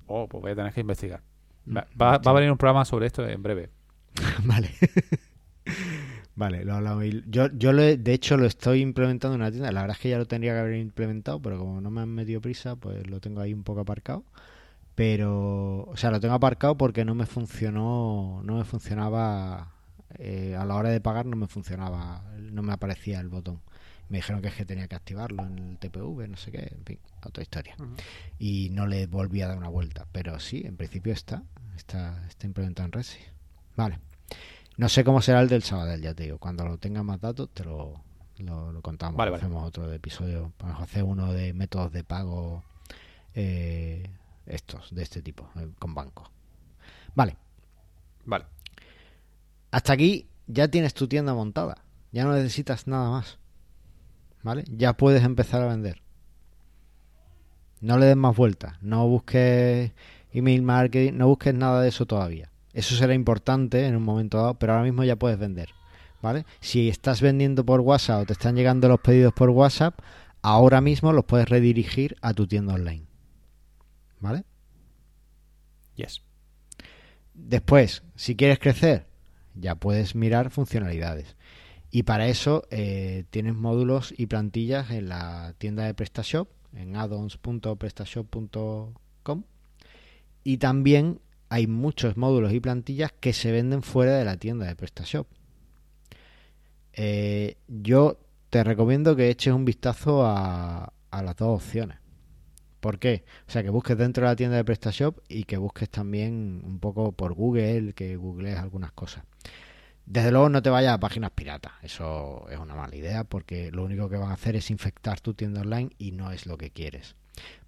[0.06, 1.20] Oh, pues voy a tener que investigar.
[1.68, 3.70] Va, Mm, va- a venir un programa sobre esto en breve.
[4.44, 4.70] vale.
[6.36, 7.04] vale, lo hablamos.
[7.26, 9.72] Yo, yo lo he- de hecho lo estoy implementando en una tienda.
[9.72, 12.10] La verdad es que ya lo tendría que haber implementado, pero como no me han
[12.10, 14.24] metido prisa, pues lo tengo ahí un poco aparcado.
[14.94, 19.72] Pero, o sea, lo tengo aparcado porque no me funcionó, no me funcionaba
[20.18, 23.60] eh, a la hora de pagar, no me funcionaba, no me aparecía el botón.
[24.08, 26.84] Me dijeron que es que tenía que activarlo en el TPV, no sé qué, en
[26.84, 27.74] fin, otra historia.
[28.38, 31.42] Y no le volví a dar una vuelta, pero sí, en principio está,
[31.76, 33.18] está, está implementado en Resi.
[33.76, 33.98] Vale.
[34.76, 36.38] No sé cómo será el del Sabadell, ya te digo.
[36.38, 38.02] Cuando lo tenga más datos, te lo,
[38.38, 39.16] lo, lo contamos.
[39.16, 39.42] Vale, vale.
[39.42, 40.52] Hacemos otro episodio.
[40.58, 42.62] Vamos a hacer uno de métodos de pago
[43.34, 44.10] eh,
[44.44, 46.28] estos, de este tipo, eh, con bancos.
[47.14, 47.36] Vale.
[48.26, 48.44] Vale.
[49.70, 51.84] Hasta aquí ya tienes tu tienda montada.
[52.12, 53.38] Ya no necesitas nada más.
[54.42, 54.64] ¿Vale?
[54.68, 56.02] Ya puedes empezar a vender.
[57.80, 58.80] No le des más vueltas.
[58.82, 59.92] No busques
[60.32, 61.14] email marketing.
[61.14, 62.50] No busques nada de eso todavía.
[62.76, 65.70] Eso será importante en un momento dado, pero ahora mismo ya puedes vender.
[66.20, 66.44] ¿Vale?
[66.60, 69.98] Si estás vendiendo por WhatsApp o te están llegando los pedidos por WhatsApp,
[70.42, 73.06] ahora mismo los puedes redirigir a tu tienda online.
[74.20, 74.44] ¿Vale?
[75.94, 76.20] Yes.
[77.32, 79.06] Después, si quieres crecer,
[79.54, 81.34] ya puedes mirar funcionalidades.
[81.90, 89.44] Y para eso eh, tienes módulos y plantillas en la tienda de PrestaShop, en addons.prestashop.com.
[90.44, 94.76] Y también hay muchos módulos y plantillas que se venden fuera de la tienda de
[94.76, 95.26] PrestaShop.
[96.92, 98.18] Eh, yo
[98.50, 101.98] te recomiendo que eches un vistazo a, a las dos opciones.
[102.80, 103.24] ¿Por qué?
[103.48, 106.78] O sea, que busques dentro de la tienda de PrestaShop y que busques también un
[106.78, 109.24] poco por Google, que googlees algunas cosas.
[110.06, 113.82] Desde luego no te vayas a páginas piratas, eso es una mala idea porque lo
[113.82, 116.70] único que van a hacer es infectar tu tienda online y no es lo que
[116.70, 117.16] quieres.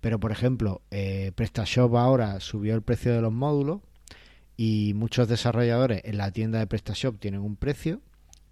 [0.01, 3.81] Pero por ejemplo, eh, PrestaShop ahora subió el precio de los módulos
[4.57, 8.01] y muchos desarrolladores en la tienda de PrestaShop tienen un precio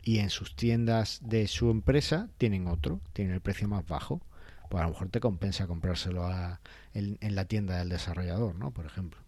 [0.02, 4.20] y en sus tiendas de su empresa tienen otro, tienen el precio más bajo.
[4.70, 6.60] Pues a lo mejor te compensa comprárselo a-
[6.94, 8.70] en, en la tienda del desarrollador, ¿no?
[8.72, 9.20] Por ejemplo.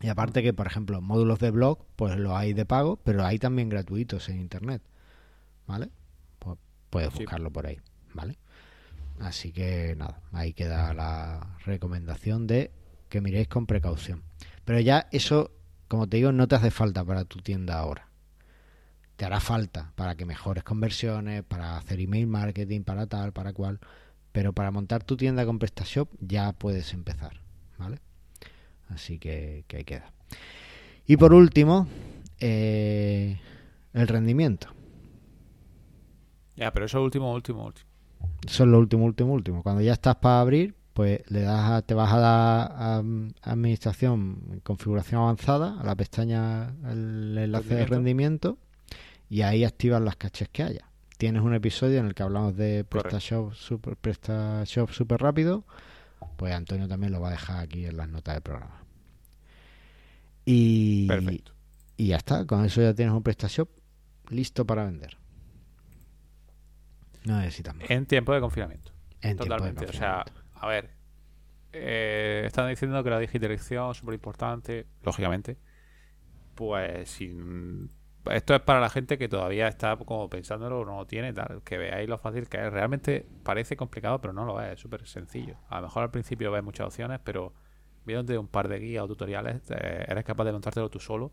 [0.00, 3.38] Y aparte que, por ejemplo, módulos de blog, pues los hay de pago, pero hay
[3.38, 4.82] también gratuitos en internet.
[5.66, 5.88] ¿Vale?
[6.38, 6.58] Pues
[6.90, 7.20] puedes Sí.
[7.20, 7.78] buscarlo por ahí,
[8.14, 8.36] ¿vale?
[9.20, 12.70] Así que nada, ahí queda la recomendación de
[13.08, 14.22] que miréis con precaución.
[14.64, 15.52] Pero ya eso,
[15.88, 18.08] como te digo, no te hace falta para tu tienda ahora.
[19.16, 23.80] Te hará falta para que mejores conversiones, para hacer email marketing, para tal, para cual.
[24.32, 27.40] Pero para montar tu tienda con PrestaShop ya puedes empezar,
[27.78, 28.00] ¿vale?
[28.88, 30.12] Así que, que ahí queda.
[31.06, 31.88] Y por último,
[32.38, 33.40] eh,
[33.94, 34.68] el rendimiento.
[36.56, 37.85] Ya, pero eso último, último, último.
[38.46, 39.62] Eso es lo último, último, último.
[39.62, 43.02] Cuando ya estás para abrir, pues le das a- te vas a la a-
[43.42, 48.58] administración, configuración avanzada, a la pestaña, el enlace de rendimiento,
[49.28, 50.88] y ahí activas las caches que haya.
[51.18, 52.84] Tienes un episodio en el que hablamos de.
[52.84, 55.64] PrestaShop super, PrestaShop super rápido,
[56.36, 58.82] pues Antonio también lo va a dejar aquí en las notas del programa.
[60.44, 61.52] Y, Perfecto.
[61.96, 63.68] y ya está, con eso ya tienes un PrestaShop
[64.30, 65.16] listo para vender.
[67.26, 67.90] No necesitas más.
[67.90, 68.92] En tiempo de confinamiento.
[69.20, 69.84] En tiempo de Totalmente.
[69.86, 70.58] O sea, confinamiento.
[70.60, 70.90] a ver.
[71.72, 75.58] eh, están diciendo que la digitalización es súper importante, lógicamente.
[76.54, 77.90] Pues sin-
[78.30, 81.62] esto es para la gente que todavía está como pensándolo o no lo tiene, tal.
[81.64, 82.72] Que veáis lo fácil que es.
[82.72, 84.72] Realmente parece complicado, pero no lo es.
[84.74, 85.58] Es súper sencillo.
[85.68, 87.52] A lo mejor al principio ves muchas opciones, pero
[88.04, 91.32] viéndote un par de guías o tutoriales, eres capaz de montártelo tú solo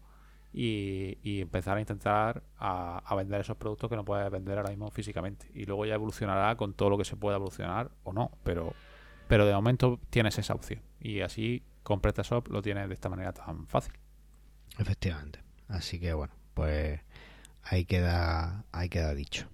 [0.54, 4.89] y, empezar a intentar a, a vender esos productos que no puedes vender ahora mismo
[4.91, 5.47] físicamente.
[5.54, 8.74] Y luego ya evolucionará con todo lo que se pueda evolucionar o no, pero,
[9.28, 10.82] pero de momento tienes esa opción.
[10.99, 13.93] Y así con PrestaShop lo tienes de esta manera tan fácil.
[14.78, 15.39] Efectivamente.
[15.68, 17.01] Así que bueno, pues
[17.64, 19.47] ahí queda, ahí queda dicho.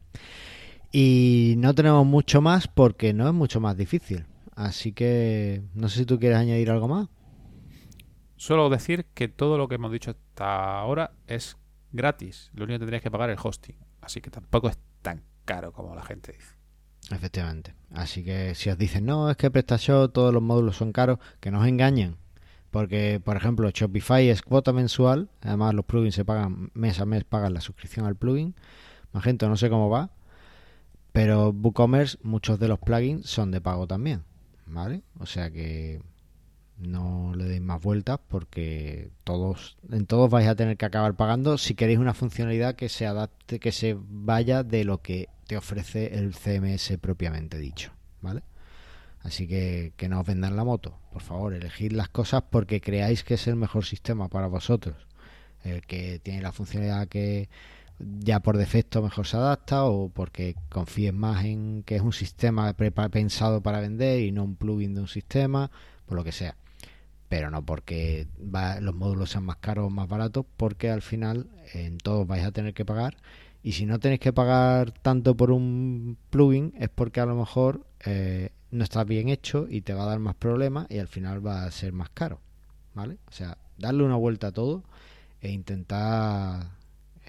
[0.92, 4.26] Y no tenemos mucho más porque no es mucho más difícil.
[4.56, 7.08] Así que no sé si tú quieres añadir algo más.
[8.40, 11.58] Solo decir que todo lo que hemos dicho hasta ahora es
[11.92, 12.52] gratis.
[12.54, 13.76] Lo único que tendrías que pagar es el hosting.
[14.00, 16.56] Así que tampoco es tan caro como la gente dice.
[17.12, 17.76] Efectivamente.
[17.92, 21.52] Así que si os dicen, no, es que PrestaShop, todos los módulos son caros, que
[21.52, 22.16] no os engañen.
[22.72, 25.30] Porque, por ejemplo, Shopify es cuota mensual.
[25.42, 28.56] Además, los plugins se pagan mes a mes, pagan la suscripción al plugin.
[29.12, 30.12] Magento no sé cómo va.
[31.12, 34.24] Pero WooCommerce, muchos de los plugins son de pago también.
[34.66, 35.04] ¿Vale?
[35.20, 36.02] O sea que
[36.80, 41.58] no le deis más vueltas porque todos en todos vais a tener que acabar pagando
[41.58, 46.18] si queréis una funcionalidad que se adapte, que se vaya de lo que te ofrece
[46.18, 48.44] el CMS propiamente dicho, ¿vale?
[49.22, 53.24] Así que que no os vendan la moto, por favor, elegid las cosas porque creáis
[53.24, 54.96] que es el mejor sistema para vosotros,
[55.64, 57.50] el que tiene la funcionalidad que
[58.00, 62.74] ya por defecto mejor se adapta o porque confíes más en que es un sistema
[62.74, 65.70] pensado para vender y no un plugin de un sistema,
[66.06, 66.56] por lo que sea
[67.30, 68.28] pero no porque
[68.82, 72.52] los módulos sean más caros o más baratos, porque al final en todos vais a
[72.52, 73.18] tener que pagar.
[73.62, 77.86] Y si no tenéis que pagar tanto por un plugin, es porque a lo mejor
[78.06, 81.46] eh, no está bien hecho y te va a dar más problemas y al final
[81.46, 82.42] va a ser más caro.
[82.96, 83.20] ¿Vale?
[83.28, 84.84] O sea, darle una vuelta a todo
[85.42, 86.72] e intentar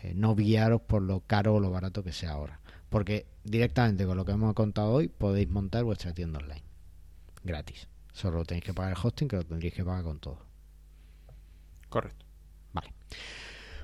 [0.02, 2.60] eh, no guiaros por lo caro o lo barato que sea ahora.
[2.88, 6.62] Porque directamente con lo que hemos contado hoy podéis montar vuestra tienda online.
[7.44, 7.89] Gratis.
[8.12, 10.38] Solo tenéis que pagar el hosting, que lo tendréis que pagar con todo.
[11.88, 12.24] Correcto.
[12.72, 12.92] Vale.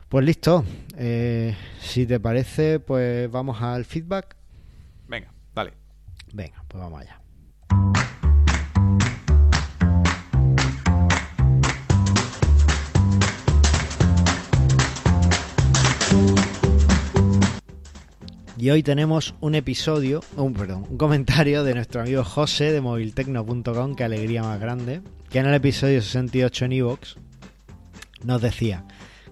[0.08, 0.64] Pues listo.
[0.96, 4.36] Eh, si te parece, pues vamos al feedback.
[5.08, 5.72] Venga, dale.
[6.32, 7.20] Venga, pues vamos allá.
[18.58, 23.94] Y hoy tenemos un episodio, un, perdón, un comentario de nuestro amigo José de moviltecno.com,
[23.94, 27.16] que alegría más grande, que en el episodio 68 en Evox
[28.24, 28.86] nos decía,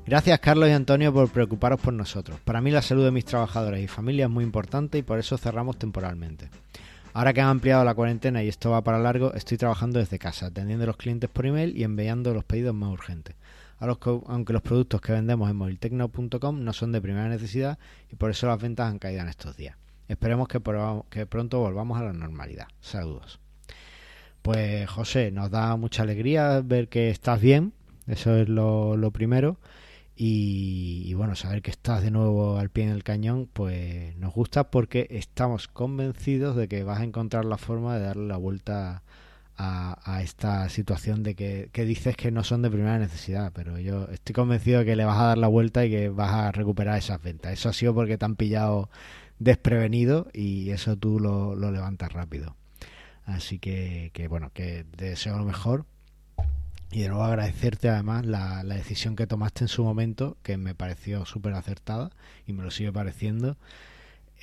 [0.05, 2.39] gracias Carlos y Antonio por preocuparos por nosotros.
[2.45, 5.39] Para mí la salud de mis trabajadores y familia es muy importante y por eso
[5.39, 6.51] cerramos temporalmente.
[7.15, 10.47] Ahora que han ampliado la cuarentena y esto va para largo, estoy trabajando desde casa,
[10.47, 13.35] atendiendo a los clientes por email y enviando los pedidos más urgentes
[13.79, 17.79] aunque los productos que vendemos en moviltecno.com no son de primera necesidad
[18.11, 19.77] y por eso las ventas han caído en estos días.
[20.09, 22.69] Esperemos que, pronto volvamos a la normalidad.
[22.81, 23.41] Saludos.
[24.43, 27.73] Pues José, nos da mucha alegría ver que estás bien,
[28.07, 29.59] eso es lo, primero.
[30.17, 35.09] Y, bueno, saber que estás de nuevo al pie del cañón, pues nos gusta porque
[35.11, 39.03] estamos convencidos de que vas a encontrar la forma de darle la vuelta a,
[40.21, 44.81] esta situación de que, dices que no son de primera necesidad, pero yo estoy convencido
[44.81, 47.53] de que le vas a dar la vuelta y que vas a recuperar esas ventas.
[47.53, 48.91] Eso ha sido porque te han pillado
[49.39, 52.57] desprevenido y eso tú lo, levantas rápido.
[53.25, 55.87] Así que, que, bueno, que te deseo lo mejor
[56.91, 60.75] y de nuevo agradecerte además la, la decisión que tomaste en su momento, que me
[60.75, 62.11] pareció súper acertada
[62.47, 63.57] y me lo sigue pareciendo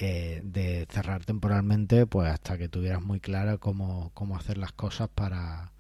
[0.02, 5.10] eh, de cerrar temporalmente pues hasta que tuvieras muy claro cómo, cómo hacer las cosas
[5.10, 5.74] para,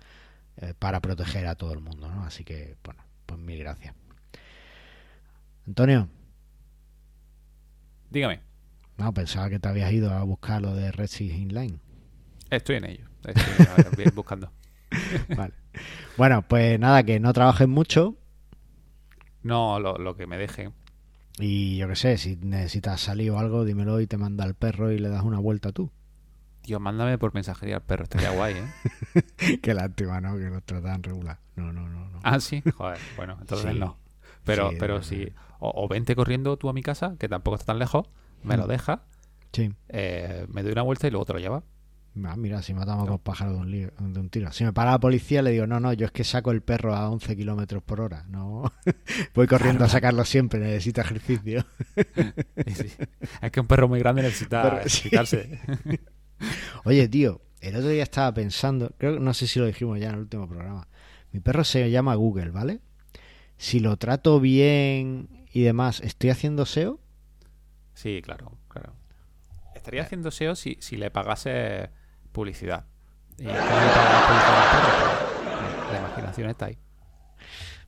[0.57, 2.23] eh, para proteger a todo el mundo, ¿no?
[2.23, 3.95] Así que, bueno, pues mil gracias.
[5.67, 6.07] Antonio.
[8.09, 8.41] Dígame.
[8.97, 11.79] No, pensaba que te habías ido a buscar lo de Red Inline.
[12.49, 13.07] Estoy en ello.
[13.25, 14.51] Estoy buscando.
[15.35, 15.53] vale.
[16.17, 18.15] Bueno, pues nada, que no trabajes mucho.
[19.43, 20.73] No, lo, lo que me dejen.
[21.41, 24.91] Y yo qué sé, si necesitas salir o algo, dímelo y te manda el perro
[24.91, 25.91] y le das una vuelta tú.
[26.61, 29.57] Tío, mándame por mensajería al perro, estaría guay, ¿eh?
[29.61, 30.37] Qué lástima, ¿no?
[30.37, 31.39] Que nos tratan regular.
[31.55, 32.19] No, no, no, no.
[32.21, 33.97] Ah, sí, joder, bueno, entonces no.
[34.43, 35.33] Pero, pero si.
[35.59, 38.07] O, vente corriendo tú a mi casa, que tampoco está tan lejos,
[38.43, 38.69] me lo mm.
[38.69, 39.01] deja.
[39.51, 39.73] Sí.
[39.89, 41.63] Eh, me doy una vuelta y luego te lo lleva.
[42.25, 44.51] Ah, mira, si matamos a dos pájaros de un, tiro.
[44.51, 46.93] Si me para la policía, le digo, no, no, yo es que saco el perro
[46.93, 48.25] a 11 kilómetros por hora.
[48.27, 48.71] No,
[49.33, 51.65] voy corriendo a sacarlo siempre, necesita ejercicio.
[53.41, 55.59] Es que un perro muy grande necesita ejercitarse.
[56.83, 60.09] Oye, tío, el otro día estaba pensando, creo que no sé si lo dijimos ya
[60.09, 60.87] en el último programa.
[61.31, 62.81] Mi perro se llama Google, ¿vale?
[63.57, 66.99] Si lo trato bien y demás, ¿estoy haciendo SEO?
[67.93, 68.95] Sí, claro, claro.
[69.75, 71.89] Estaría haciendo SEO si, si le pagase
[72.31, 72.85] publicidad.
[73.37, 73.53] Y la
[75.99, 76.77] imaginación está ahí.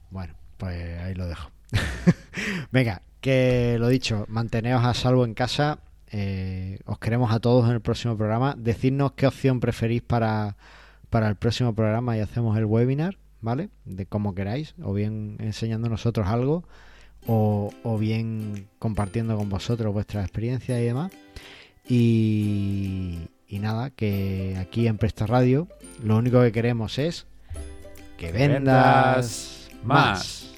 [0.10, 1.50] Bueno, pues ahí lo dejo.
[2.72, 5.80] Venga, que lo dicho, manteneos a salvo en casa.
[6.12, 8.56] Eh, os queremos a todos en el próximo programa.
[8.58, 10.58] Decidnos qué opción preferís para,
[11.10, 13.70] para el próximo programa y hacemos el webinar, ¿vale?
[13.86, 16.64] De como queráis, o bien enseñando nosotros algo,
[17.26, 21.12] o, o bien compartiendo con vosotros vuestras experiencias y demás.
[21.88, 25.68] Y, y nada, que aquí en Presta Radio
[26.04, 27.28] lo único que queremos es
[28.18, 30.54] que vendas, Vendas más.